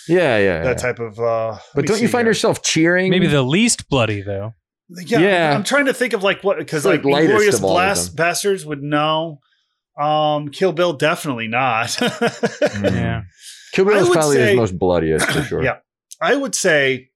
[0.08, 0.38] Yeah.
[0.38, 0.62] Yeah.
[0.64, 0.74] that yeah.
[0.74, 1.20] type of.
[1.20, 2.30] uh But don't you find here.
[2.30, 3.10] yourself cheering?
[3.10, 4.54] Maybe the least bloody though.
[4.88, 5.54] Yeah, Yeah.
[5.54, 8.16] I'm trying to think of like what because like like, Glorious of all of Blast.
[8.16, 9.38] Bastards would know.
[10.00, 11.96] Um, Kill Bill definitely not.
[12.82, 13.22] Yeah.
[13.84, 15.62] Kill I is would probably say- his most bloodiest for sure.
[15.62, 15.78] Yeah.
[16.20, 17.10] I would say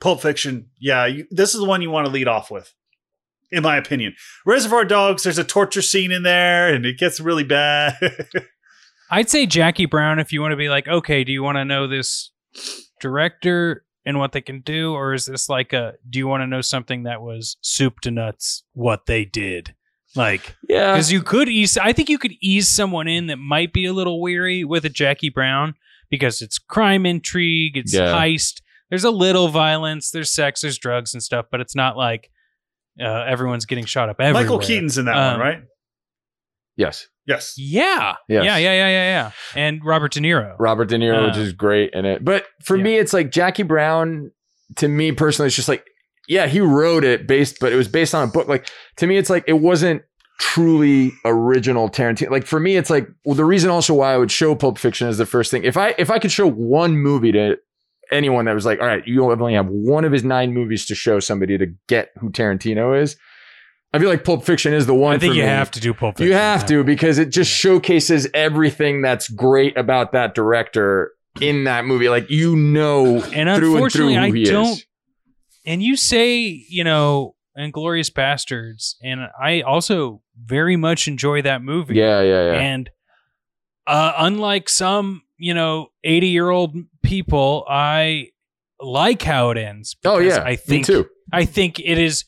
[0.00, 0.70] Pulp Fiction.
[0.78, 2.72] Yeah, you, this is the one you want to lead off with,
[3.50, 4.14] in my opinion.
[4.46, 5.24] Reservoir Dogs.
[5.24, 7.96] There's a torture scene in there, and it gets really bad.
[9.10, 11.64] I'd say Jackie Brown if you want to be like, okay, do you want to
[11.64, 12.30] know this
[13.00, 16.46] director and what they can do, or is this like a do you want to
[16.46, 19.74] know something that was soup to nuts what they did?
[20.16, 20.92] Like, Yeah.
[20.92, 23.92] because you could ease, I think you could ease someone in that might be a
[23.92, 25.74] little weary with a Jackie Brown
[26.10, 28.12] because it's crime intrigue, it's Yeah.
[28.14, 28.62] heist.
[28.90, 32.30] There's a little violence, there's sex, there's drugs and stuff, but it's not like
[33.00, 34.42] uh, everyone's getting shot up everywhere.
[34.42, 35.62] Michael Keaton's in that Um, one, right?
[36.76, 37.06] Yes.
[37.26, 37.54] Yes.
[37.56, 38.44] Yeah, Yes.
[38.44, 40.56] yeah, yeah, yeah, yeah, yeah, and Robert De Niro.
[40.58, 42.24] Robert De Niro, which Uh, is great in it.
[42.24, 42.82] But for yeah.
[42.82, 44.30] me, it's like Jackie Brown.
[44.76, 45.84] To me personally, it's just like,
[46.28, 48.46] yeah, he wrote it based, but it was based on a book.
[48.46, 50.02] Like to me, it's like it wasn't
[50.38, 52.30] truly original Tarantino.
[52.30, 55.08] Like for me, it's like well, the reason also why I would show Pulp Fiction
[55.08, 55.64] is the first thing.
[55.64, 57.56] If I if I could show one movie to
[58.12, 60.94] anyone that was like, all right, you only have one of his nine movies to
[60.94, 63.16] show somebody to get who Tarantino is.
[63.94, 65.14] I feel like Pulp Fiction is the one.
[65.14, 65.48] I think you me.
[65.48, 66.28] have to do Pulp Fiction.
[66.28, 71.86] You have to because it just showcases everything that's great about that director in that
[71.86, 72.10] movie.
[72.10, 74.84] Like you know, And through unfortunately, and I through who he don't.
[75.68, 81.94] And you say, you know, Inglourious Basterds, and I also very much enjoy that movie.
[81.94, 82.58] Yeah, yeah, yeah.
[82.58, 82.90] And
[83.86, 88.28] uh, unlike some, you know, eighty-year-old people, I
[88.80, 89.96] like how it ends.
[90.06, 91.08] oh yeah, I think me too.
[91.32, 92.24] I think it is.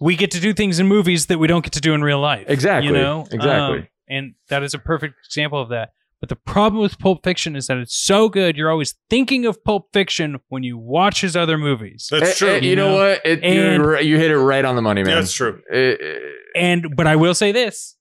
[0.00, 2.20] We get to do things in movies that we don't get to do in real
[2.20, 2.46] life.
[2.48, 3.78] Exactly, You know exactly.
[3.80, 5.90] Um, and that is a perfect example of that.
[6.22, 8.56] But the problem with Pulp Fiction is that it's so good.
[8.56, 12.06] You're always thinking of Pulp Fiction when you watch his other movies.
[12.12, 12.54] That's true.
[12.62, 12.96] you, you know, know?
[13.08, 13.26] what?
[13.26, 15.16] It, And- you're right- you hit it right on the money, man.
[15.16, 15.60] That's true.
[15.68, 16.18] Eh, eh,
[16.54, 17.96] And but I will say this.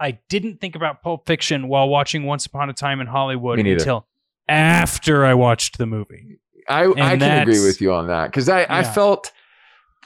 [0.00, 4.06] I didn't think about Pulp Fiction while watching Once Upon a Time in Hollywood until
[4.48, 6.38] after I watched the movie.
[6.66, 9.30] I I can agree with you on that because I I felt.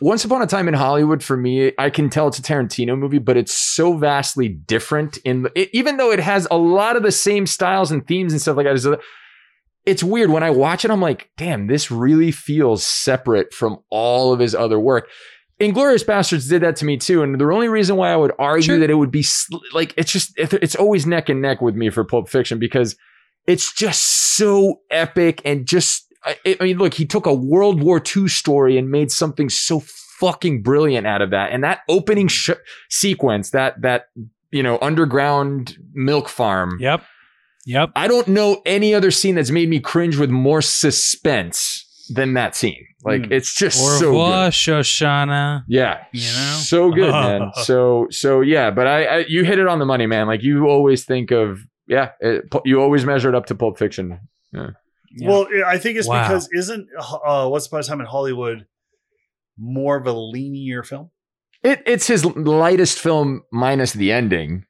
[0.01, 3.19] Once Upon a Time in Hollywood, for me, I can tell it's a Tarantino movie,
[3.19, 5.19] but it's so vastly different.
[5.19, 8.33] In the, it, even though it has a lot of the same styles and themes
[8.33, 9.01] and stuff like that,
[9.85, 10.91] it's weird when I watch it.
[10.91, 15.09] I'm like, damn, this really feels separate from all of his other work.
[15.61, 18.63] Inglourious Basterds did that to me too, and the only reason why I would argue
[18.63, 18.79] Sure.
[18.79, 21.91] that it would be sl- like it's just it's always neck and neck with me
[21.91, 22.97] for Pulp Fiction because
[23.47, 24.03] it's just
[24.37, 28.77] so epic and just I, I mean, look, he took a World War II story
[28.77, 29.81] and made something so
[30.19, 32.51] fucking brilliant out of that, and that opening sh-
[32.91, 34.07] sequence, that that
[34.51, 36.77] you know underground milk farm.
[36.81, 37.03] Yep.
[37.67, 37.91] Yep.
[37.95, 42.57] I don't know any other scene that's made me cringe with more suspense than that
[42.57, 42.85] scene.
[43.05, 43.33] Like Hmm.
[43.33, 44.53] it's just Au so revoir, good.
[44.53, 45.63] Shoshana.
[45.69, 46.59] Yeah, You know?
[46.61, 47.51] so good, man.
[47.65, 50.27] So so yeah, but I, I you hit it on the money, man.
[50.27, 54.21] Like you always think of yeah, it, you always measure it up to Pulp Fiction.
[54.53, 54.71] Yeah.
[55.21, 56.23] Well, I think it's Wow.
[56.29, 58.67] because isn't uh, Once Upon a Time in Hollywood
[59.59, 61.11] more of a linear film?
[61.63, 64.65] It it's his lightest film minus the ending.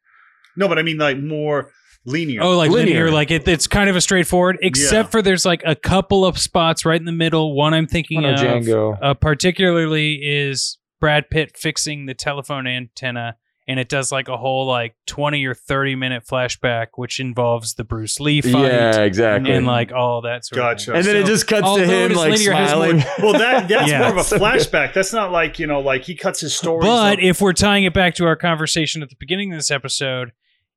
[0.57, 1.71] No, but I mean like more
[2.05, 2.43] linear.
[2.43, 3.11] Oh, like linear, Linear.
[3.11, 5.11] like it, it's kind of a straightforward, except Yeah.
[5.11, 7.55] for there's like a couple of spots right in the middle.
[7.55, 8.99] One I'm thinking no, of, Django.
[9.01, 13.37] uh, particularly is Brad Pitt fixing the telephone antenna,
[13.71, 17.85] and it does like a whole like 20 or 30 minute flashback, which involves the
[17.85, 19.53] Bruce Lee fight Yeah, exactly.
[19.53, 20.91] and like all that sort Gotcha.
[20.91, 21.15] of and thing.
[21.15, 23.05] then it just cuts to him like linear, it has more- smiling.
[23.23, 24.01] well, that that's Yeah.
[24.01, 24.43] more of a So good.
[24.45, 24.93] flashback.
[24.93, 27.23] That's not like you know, like he cuts his story But up.
[27.23, 30.33] if we're tying it back to our conversation at the beginning of this episode,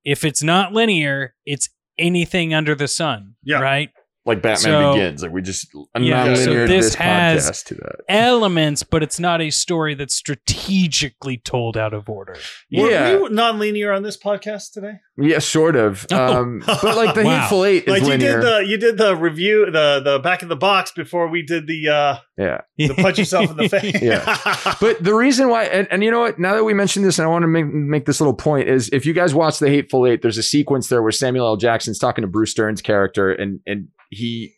[0.06, 3.36] if it's not linear, it's anything under the sun.
[3.44, 3.60] Yeah.
[3.60, 3.90] Right?
[4.26, 5.22] Like Batman So- Begins.
[5.24, 5.68] Like we just
[6.00, 7.96] Yeah, so this, this has- podcast to that.
[8.08, 12.38] Elements, but it's not a story that's strategically told out of order.
[12.72, 13.18] Were Yeah.
[13.18, 14.94] we non-linear on this podcast today?
[15.18, 16.06] Yeah, sort of.
[16.12, 16.42] Oh.
[16.42, 17.42] Um, but like the Wow.
[17.42, 20.50] Hateful Eight is like you did the you did the review the the back of
[20.50, 22.62] the box before we did the uh yeah.
[22.78, 24.02] the punch yourself in the face.
[24.02, 24.74] Yeah.
[24.80, 26.40] But the reason why, and, and you know what?
[26.40, 28.90] Now that we mentioned this, and I want to make, make this little point is,
[28.92, 31.58] if you guys watch The Hateful Eight, there's a sequence there where Samuel L.
[31.58, 34.54] Jackson's talking to Bruce Dern's character, and and he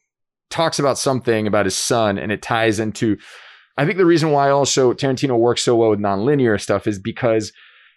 [0.49, 3.17] talks about something about his son, and it ties into.
[3.77, 7.51] I think the reason why also Tarantino works so well with nonlinear stuff is because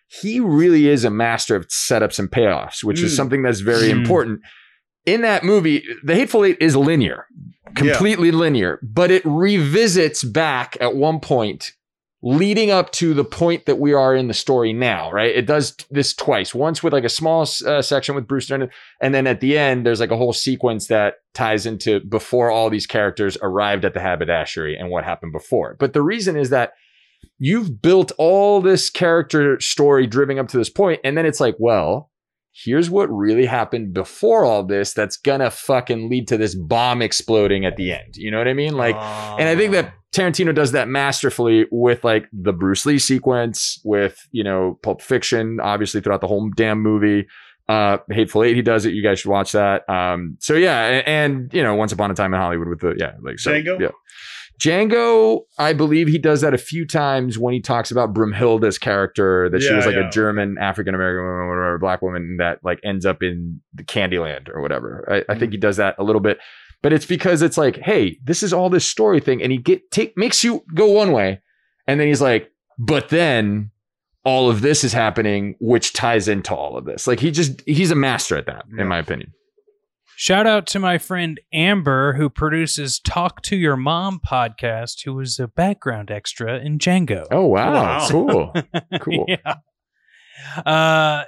[0.08, 3.16] he really is a master of setups and payoffs, which is Mm.
[3.16, 3.98] something that's very Mm.
[3.98, 4.40] important.
[5.06, 7.26] In that movie, The Hateful Eight is linear,
[7.76, 11.72] completely linear, but it revisits back at one point
[12.22, 15.34] leading up to the point that we are in the story now, right?
[15.34, 16.52] It does this twice.
[16.52, 18.68] Once with like a small uh, section with Bruce Dern,
[19.00, 22.70] and then at the end there's like a whole sequence that ties into before all
[22.70, 25.76] these characters arrived at the haberdashery and what happened before.
[25.78, 26.72] But the reason is that
[27.38, 31.54] you've built all this character story driving up to this point, and then it's like,
[31.60, 32.10] well,
[32.64, 37.64] here's what really happened before all this that's gonna fucking lead to this bomb exploding
[37.64, 38.16] at the end.
[38.16, 38.74] You know what I mean?
[38.74, 43.80] Like, and I think that Tarantino does that masterfully with like the Bruce Lee sequence,
[43.84, 47.26] with you know Pulp Fiction, obviously throughout the whole damn movie.
[47.68, 48.94] Uh, Hateful Eight, he does it.
[48.94, 49.86] You guys should watch that.
[49.90, 52.94] Um, so yeah, and, and you know, Once Upon a Time in Hollywood with the
[52.98, 53.78] yeah, like so, Django?
[53.78, 53.88] Yeah.
[54.58, 59.48] Django, I believe he does that a few times when he talks about Broomhilda's character,
[59.50, 60.08] that she was like yeah.
[60.08, 63.84] a German African American woman or whatever, black woman that like ends up in the
[63.84, 65.06] Candyland or whatever.
[65.08, 65.38] I, I Mm-hmm.
[65.40, 66.38] think he does that a little bit,
[66.82, 69.90] but it's because it's like, hey, this is all this story thing, and he get
[69.90, 71.40] take makes you go one way,
[71.86, 73.70] and then he's like, but then
[74.24, 77.06] all of this is happening, which ties into all of this.
[77.06, 78.82] Like he just he's a master at that, Yeah.
[78.82, 79.32] in my opinion.
[80.20, 85.38] Shout out to my friend Amber, who produces Talk to Your Mom podcast, who was
[85.38, 87.24] a background extra in Django.
[87.30, 88.08] Oh wow, Wow.
[88.10, 88.52] cool,
[89.00, 89.26] cool.
[89.28, 89.54] yeah.
[90.66, 91.24] Uh,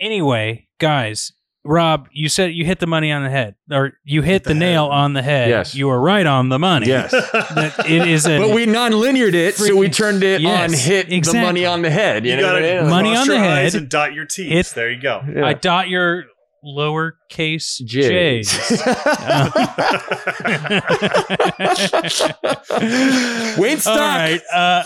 [0.00, 1.32] anyway, guys,
[1.64, 4.54] Rob, you said you hit the money on the head, or you hit the the,
[4.54, 5.48] nail on the head.
[5.48, 5.76] Yes.
[5.76, 6.88] you were right on the money.
[6.88, 7.12] Yes.
[7.32, 11.08] That it is a But we non-lineared it, so we turned it Yes, on hit
[11.24, 12.24] the money on the head.
[12.24, 12.90] You, You know what I gotta mean?
[12.90, 13.74] Money on the head.
[13.74, 14.50] and dot your T's.
[14.50, 15.22] Hit- there you go.
[15.32, 15.46] Yeah.
[15.46, 16.24] I dot your
[16.64, 18.50] lowercase J's.
[18.50, 18.70] j's.
[23.58, 23.96] Wayne Stock.
[23.96, 24.40] All right.
[24.52, 24.82] Uh,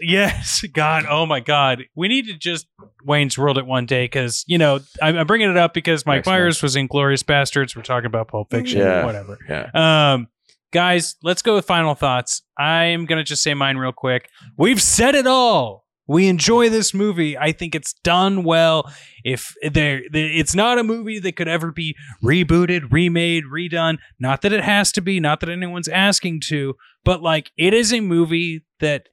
[0.00, 0.64] yes.
[0.72, 1.04] God.
[1.08, 1.84] Oh my God.
[1.94, 2.66] We need to just
[3.04, 6.18] Wayne's World it one day because you know I'm, I'm bringing it up because Mike
[6.18, 7.76] Next Myers was in Glorious Bastards.
[7.76, 8.80] We're talking about Pulp Fiction.
[8.80, 9.04] Yeah.
[9.04, 9.38] Whatever.
[9.48, 10.12] Yeah.
[10.12, 10.28] Um,
[10.72, 12.42] guys, let's go with final thoughts.
[12.58, 14.28] I am gonna just say mine real quick.
[14.56, 15.86] We've said it all.
[16.08, 17.36] We enjoy this movie.
[17.36, 18.90] I think it's done well.
[19.24, 21.94] If there, it's not a movie that could ever be
[22.24, 23.98] rebooted, remade, redone.
[24.18, 25.20] Not that it has to be.
[25.20, 26.76] Not that anyone's asking to.
[27.04, 29.10] But like, it is a movie that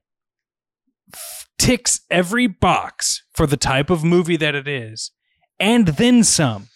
[1.58, 5.12] ticks every box for the type of movie that it is,
[5.60, 6.68] and then some.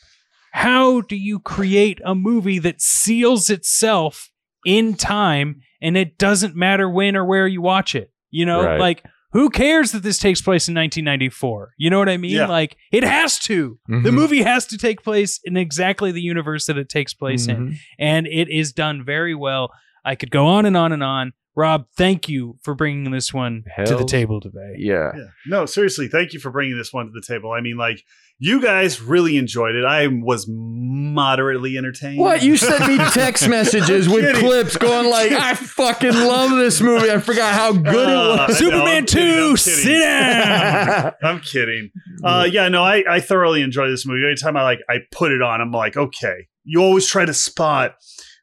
[0.54, 4.32] How do you create a movie that seals itself
[4.66, 8.12] in time and it doesn't matter when or where you watch it?
[8.32, 8.80] You know, Right.
[8.80, 11.74] like who cares that this takes place in 1994?
[11.78, 12.32] You know what I mean?
[12.32, 12.48] Yeah.
[12.48, 13.78] Like it has to.
[13.88, 14.14] The Mhm.
[14.14, 17.76] movie has to take place in exactly the universe that it takes place in Mhm.
[18.00, 19.70] and it is done very well.
[20.04, 21.34] I could go on and on and on.
[21.60, 24.76] Rob, thank you for bringing this one to the table today.
[24.78, 25.12] Yeah.
[25.14, 25.24] Yeah.
[25.46, 27.52] No, seriously, thank you for bringing this one to the table.
[27.52, 28.02] I mean, like,
[28.38, 29.84] you guys really enjoyed it.
[29.84, 32.20] I was moderately entertained.
[32.20, 32.42] What?
[32.42, 34.40] You sent me text messages with kidding.
[34.42, 37.12] clips going like, I fucking love this movie.
[37.12, 38.58] I forgot how good Uh, it was.
[38.58, 39.58] Superman I'm 2, I'm kidding.
[39.58, 41.14] sit down.
[41.22, 41.90] I'm kidding.
[42.24, 44.22] Uh, yeah, no, I, I thoroughly enjoy this movie.
[44.24, 46.48] Every time I like I put it on, I'm like, okay.
[46.64, 47.96] You always try to spot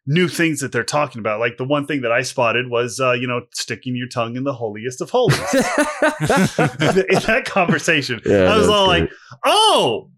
[0.06, 1.40] new things that they're talking about.
[1.40, 4.44] Like the one thing that I spotted was, uh, you know, sticking your tongue in
[4.44, 5.38] the holiest of holies.
[5.54, 9.00] in that conversation, Yeah, I was that's all great.
[9.02, 9.10] like,
[9.44, 10.10] oh.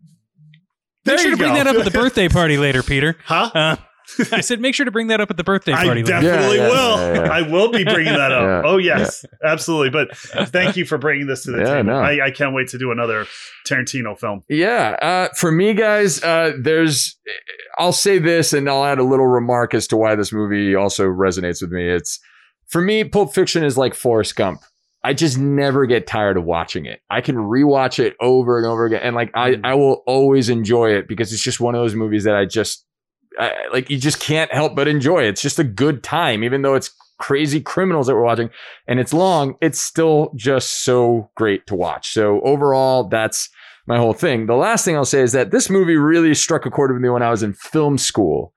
[1.05, 3.17] Make there sure you to bring that up at the birthday party later, Peter.
[3.25, 3.51] Huh?
[3.55, 3.77] Uh,
[4.33, 6.05] I said make sure to bring that up at the birthday party later.
[6.07, 6.99] definitely Yeah, yeah, will.
[6.99, 7.31] yeah, yeah.
[7.33, 8.39] I will be bringing that up.
[8.65, 9.91] Yeah, oh yes, absolutely.
[9.91, 10.17] But
[10.49, 11.85] thank you for bringing this to the Yeah, table.
[11.85, 11.99] no.
[11.99, 13.27] I, I can't wait to do another
[13.69, 14.43] Tarantino film.
[14.49, 17.19] Yeah, uh, for me, guys, uh, there's.
[17.79, 21.05] I'll say this, and I'll add a little remark as to why this movie also
[21.07, 21.89] resonates with me.
[21.89, 22.19] It's
[22.67, 24.61] for me, Pulp Fiction is like Forrest Gump.
[25.05, 27.01] I just never get tired of watching it.
[27.09, 29.61] I can rewatch it over and over again, and like I, Mm.
[29.65, 32.85] I will always enjoy it because it's just one of those movies that I just,
[33.39, 35.23] I, like, you just can't help but enjoy.
[35.25, 38.51] It's just a good time, even though it's crazy criminals that we're watching
[38.87, 39.55] and it's long.
[39.61, 42.13] It's still just so great to watch.
[42.13, 43.49] So overall, that's
[43.87, 44.47] my whole thing.
[44.47, 47.09] The last thing I'll say is that this movie really struck a chord with me
[47.09, 48.53] when I was in film school,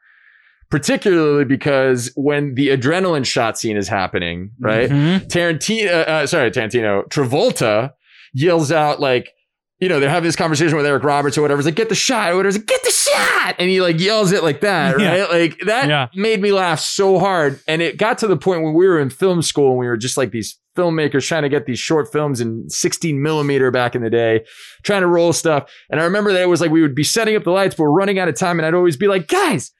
[0.70, 4.90] particularly because when the adrenaline shot scene is happening, right?
[4.90, 5.28] Mhm.
[5.28, 7.92] Tarantino, uh, uh, sorry, Tarantino, Travolta
[8.34, 9.34] yells out like,
[9.80, 11.60] you know, they're having this conversation with Eric Roberts or whatever.
[11.60, 12.32] It's like, get the shot.
[12.32, 12.50] Or whatever.
[12.50, 13.56] It's like, get the shot.
[13.60, 15.20] And he like yells it like that, Yeah.
[15.22, 15.30] right?
[15.30, 16.08] Like that Yeah.
[16.16, 17.60] made me laugh so hard.
[17.68, 19.98] And it got to the point when we were in film school and we were
[19.98, 24.02] just like these filmmakers trying to get these short films in 16 millimeter back in
[24.02, 24.46] the day,
[24.84, 25.70] trying to roll stuff.
[25.90, 27.84] And I remember that it was like we would be setting up the lights, but
[27.84, 28.58] we're running out of time.
[28.60, 29.72] And I'd always be like, guys,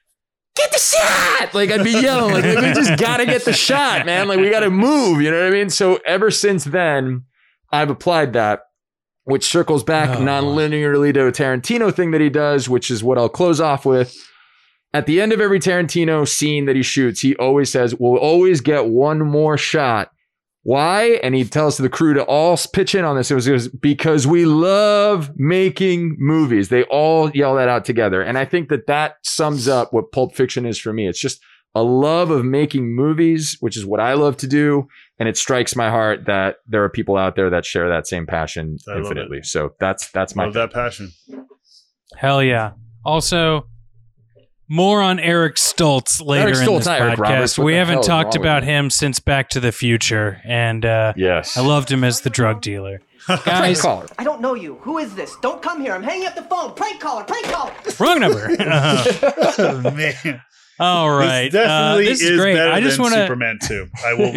[0.54, 1.54] get the shot.
[1.54, 4.28] Like I'd be yelling, like, we just gotta get the shot, man.
[4.28, 5.22] Like we gotta move.
[5.22, 5.70] You know what I mean?
[5.70, 7.24] So ever since then,
[7.72, 8.60] I've applied that,
[9.24, 10.22] which circles back Oh.
[10.22, 14.14] non-linearly to a Tarantino thing that he does, which is what I'll close off with.
[14.94, 18.60] At the end of every Tarantino scene that he shoots, he always says, We'll always
[18.60, 20.10] get one more shot.
[20.64, 21.18] Why?
[21.24, 23.30] And he tells the crew to all pitch in on this.
[23.30, 26.68] It was, it was because we love making movies.
[26.68, 28.22] They all yell that out together.
[28.22, 31.08] And I think that that sums up what Pulp Fiction is for me.
[31.08, 31.40] It's just
[31.74, 34.86] a love of making movies, which is what I love to do.
[35.22, 38.26] And it strikes my heart that there are people out there that share that same
[38.26, 39.44] passion I infinitely.
[39.44, 41.12] So that's, that's my Love that passion.
[42.16, 42.72] Hell yeah.
[43.04, 43.68] Also,
[44.66, 47.18] more on Eric Stoltz later Eric in this podcast.
[47.18, 47.56] Roberts.
[47.56, 48.70] We haven't talked wrong with about you?
[48.70, 51.56] him since Back to the Future, and uh, Yes.
[51.56, 53.00] I loved him as the drug dealer.
[53.26, 54.08] Prank Guys, caller.
[54.18, 54.74] I don't know you.
[54.80, 55.36] Who is this?
[55.40, 55.92] Don't come here.
[55.94, 56.74] I'm hanging up the phone.
[56.74, 57.22] Prank caller.
[57.22, 57.72] Prank caller.
[58.00, 58.48] wrong number.
[59.58, 60.42] Oh, man.
[60.82, 61.44] All right.
[61.44, 62.54] This definitely uh, this is, is great.
[62.54, 63.22] better I just than want to.
[63.22, 63.86] Superman 2.
[64.04, 64.32] I will.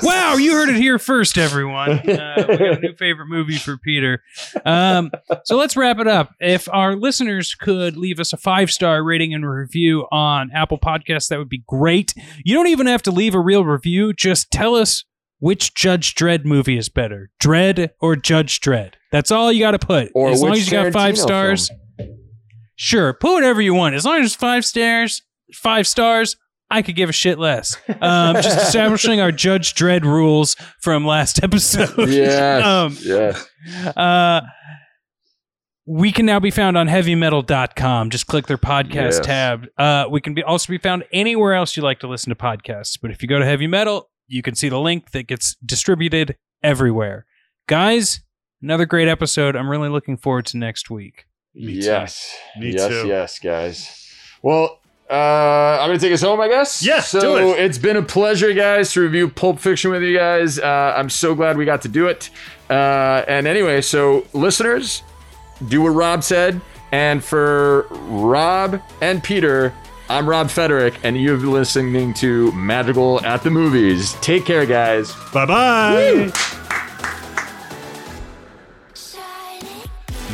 [0.02, 1.90] Wow, you heard it here first, everyone.
[1.90, 2.02] Uh,
[2.48, 4.22] we got a new favorite movie for Peter.
[4.64, 5.10] Um,
[5.44, 6.32] so let's wrap it up.
[6.40, 11.28] If our listeners could leave us a five star rating and review on Apple Podcasts,
[11.28, 12.12] that would be great.
[12.44, 14.12] You don't even have to leave a real review.
[14.12, 15.04] Just tell us
[15.38, 18.94] which Judge Dredd movie is better, Dredd or Judge Dredd.
[19.12, 20.10] That's all you got to put.
[20.14, 21.70] Or as long which as you got five Tarantino stars,
[22.76, 23.94] sure, put whatever you want.
[23.94, 25.22] As long as it's five stars,
[25.52, 26.36] five stars.
[26.70, 27.76] I could give a shit less.
[28.00, 32.08] Um, just establishing our Judge Dredd rules from last episode.
[32.08, 32.64] Yes.
[32.64, 33.46] um, yes.
[33.96, 34.40] uh,
[35.86, 38.10] we can now be found on heavymetal.com.
[38.10, 39.20] Just click their podcast Yes.
[39.20, 39.66] tab.
[39.76, 42.98] Uh, we can be also be found anywhere else you like to listen to podcasts.
[43.00, 46.36] But if you go to Heavy Metal, you can see the link that gets distributed
[46.62, 47.26] everywhere.
[47.68, 48.20] Guys,
[48.62, 49.54] another great episode.
[49.54, 51.26] I'm really looking forward to next week.
[51.54, 51.86] Me too.
[51.86, 52.34] yes.
[52.58, 53.06] Me yes, too.
[53.06, 54.08] yes, guys.
[54.42, 54.80] Well,
[55.10, 56.82] uh, I'm gonna take us home, I guess.
[56.84, 57.58] Yeah, So it.
[57.58, 60.58] has been a pleasure, guys, to review Pulp Fiction with you guys.
[60.58, 62.30] Uh, I'm so glad we got to do it.
[62.70, 65.02] Uh, and anyway, so listeners,
[65.68, 66.60] do what Rob said.
[66.92, 69.74] And for Rob and Peter,
[70.08, 74.12] I'm Rob Federick, and you've been listening to Madrigal at the Movies.
[74.20, 75.12] Take care, guys.
[75.32, 76.63] bye bye.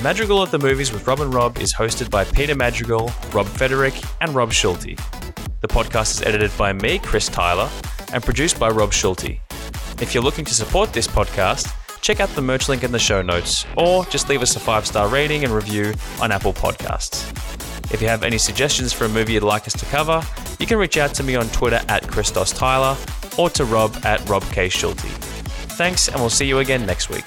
[0.02, 3.92] Madrigal at the Movies with Rob and Rob is hosted by Peter Madrigal, Rob Federick,
[4.22, 4.96] and Rob Schulte.
[5.60, 7.68] The podcast is edited by me, Chris Tyler,
[8.14, 9.38] and produced by Rob Schulte.
[10.00, 11.70] If you're looking to support this podcast,
[12.00, 14.86] check out the merch link in the show notes, or just leave us a five
[14.86, 15.92] star rating and review
[16.22, 17.30] on Apple Podcasts.
[17.92, 20.22] If you have any suggestions for a movie you'd like us to cover,
[20.58, 22.96] you can reach out to me on Twitter at Christos Tyler
[23.36, 24.70] or to Rob at Rob K.
[24.70, 25.00] Schulte.
[25.76, 27.26] Thanks, and we'll see you again next week.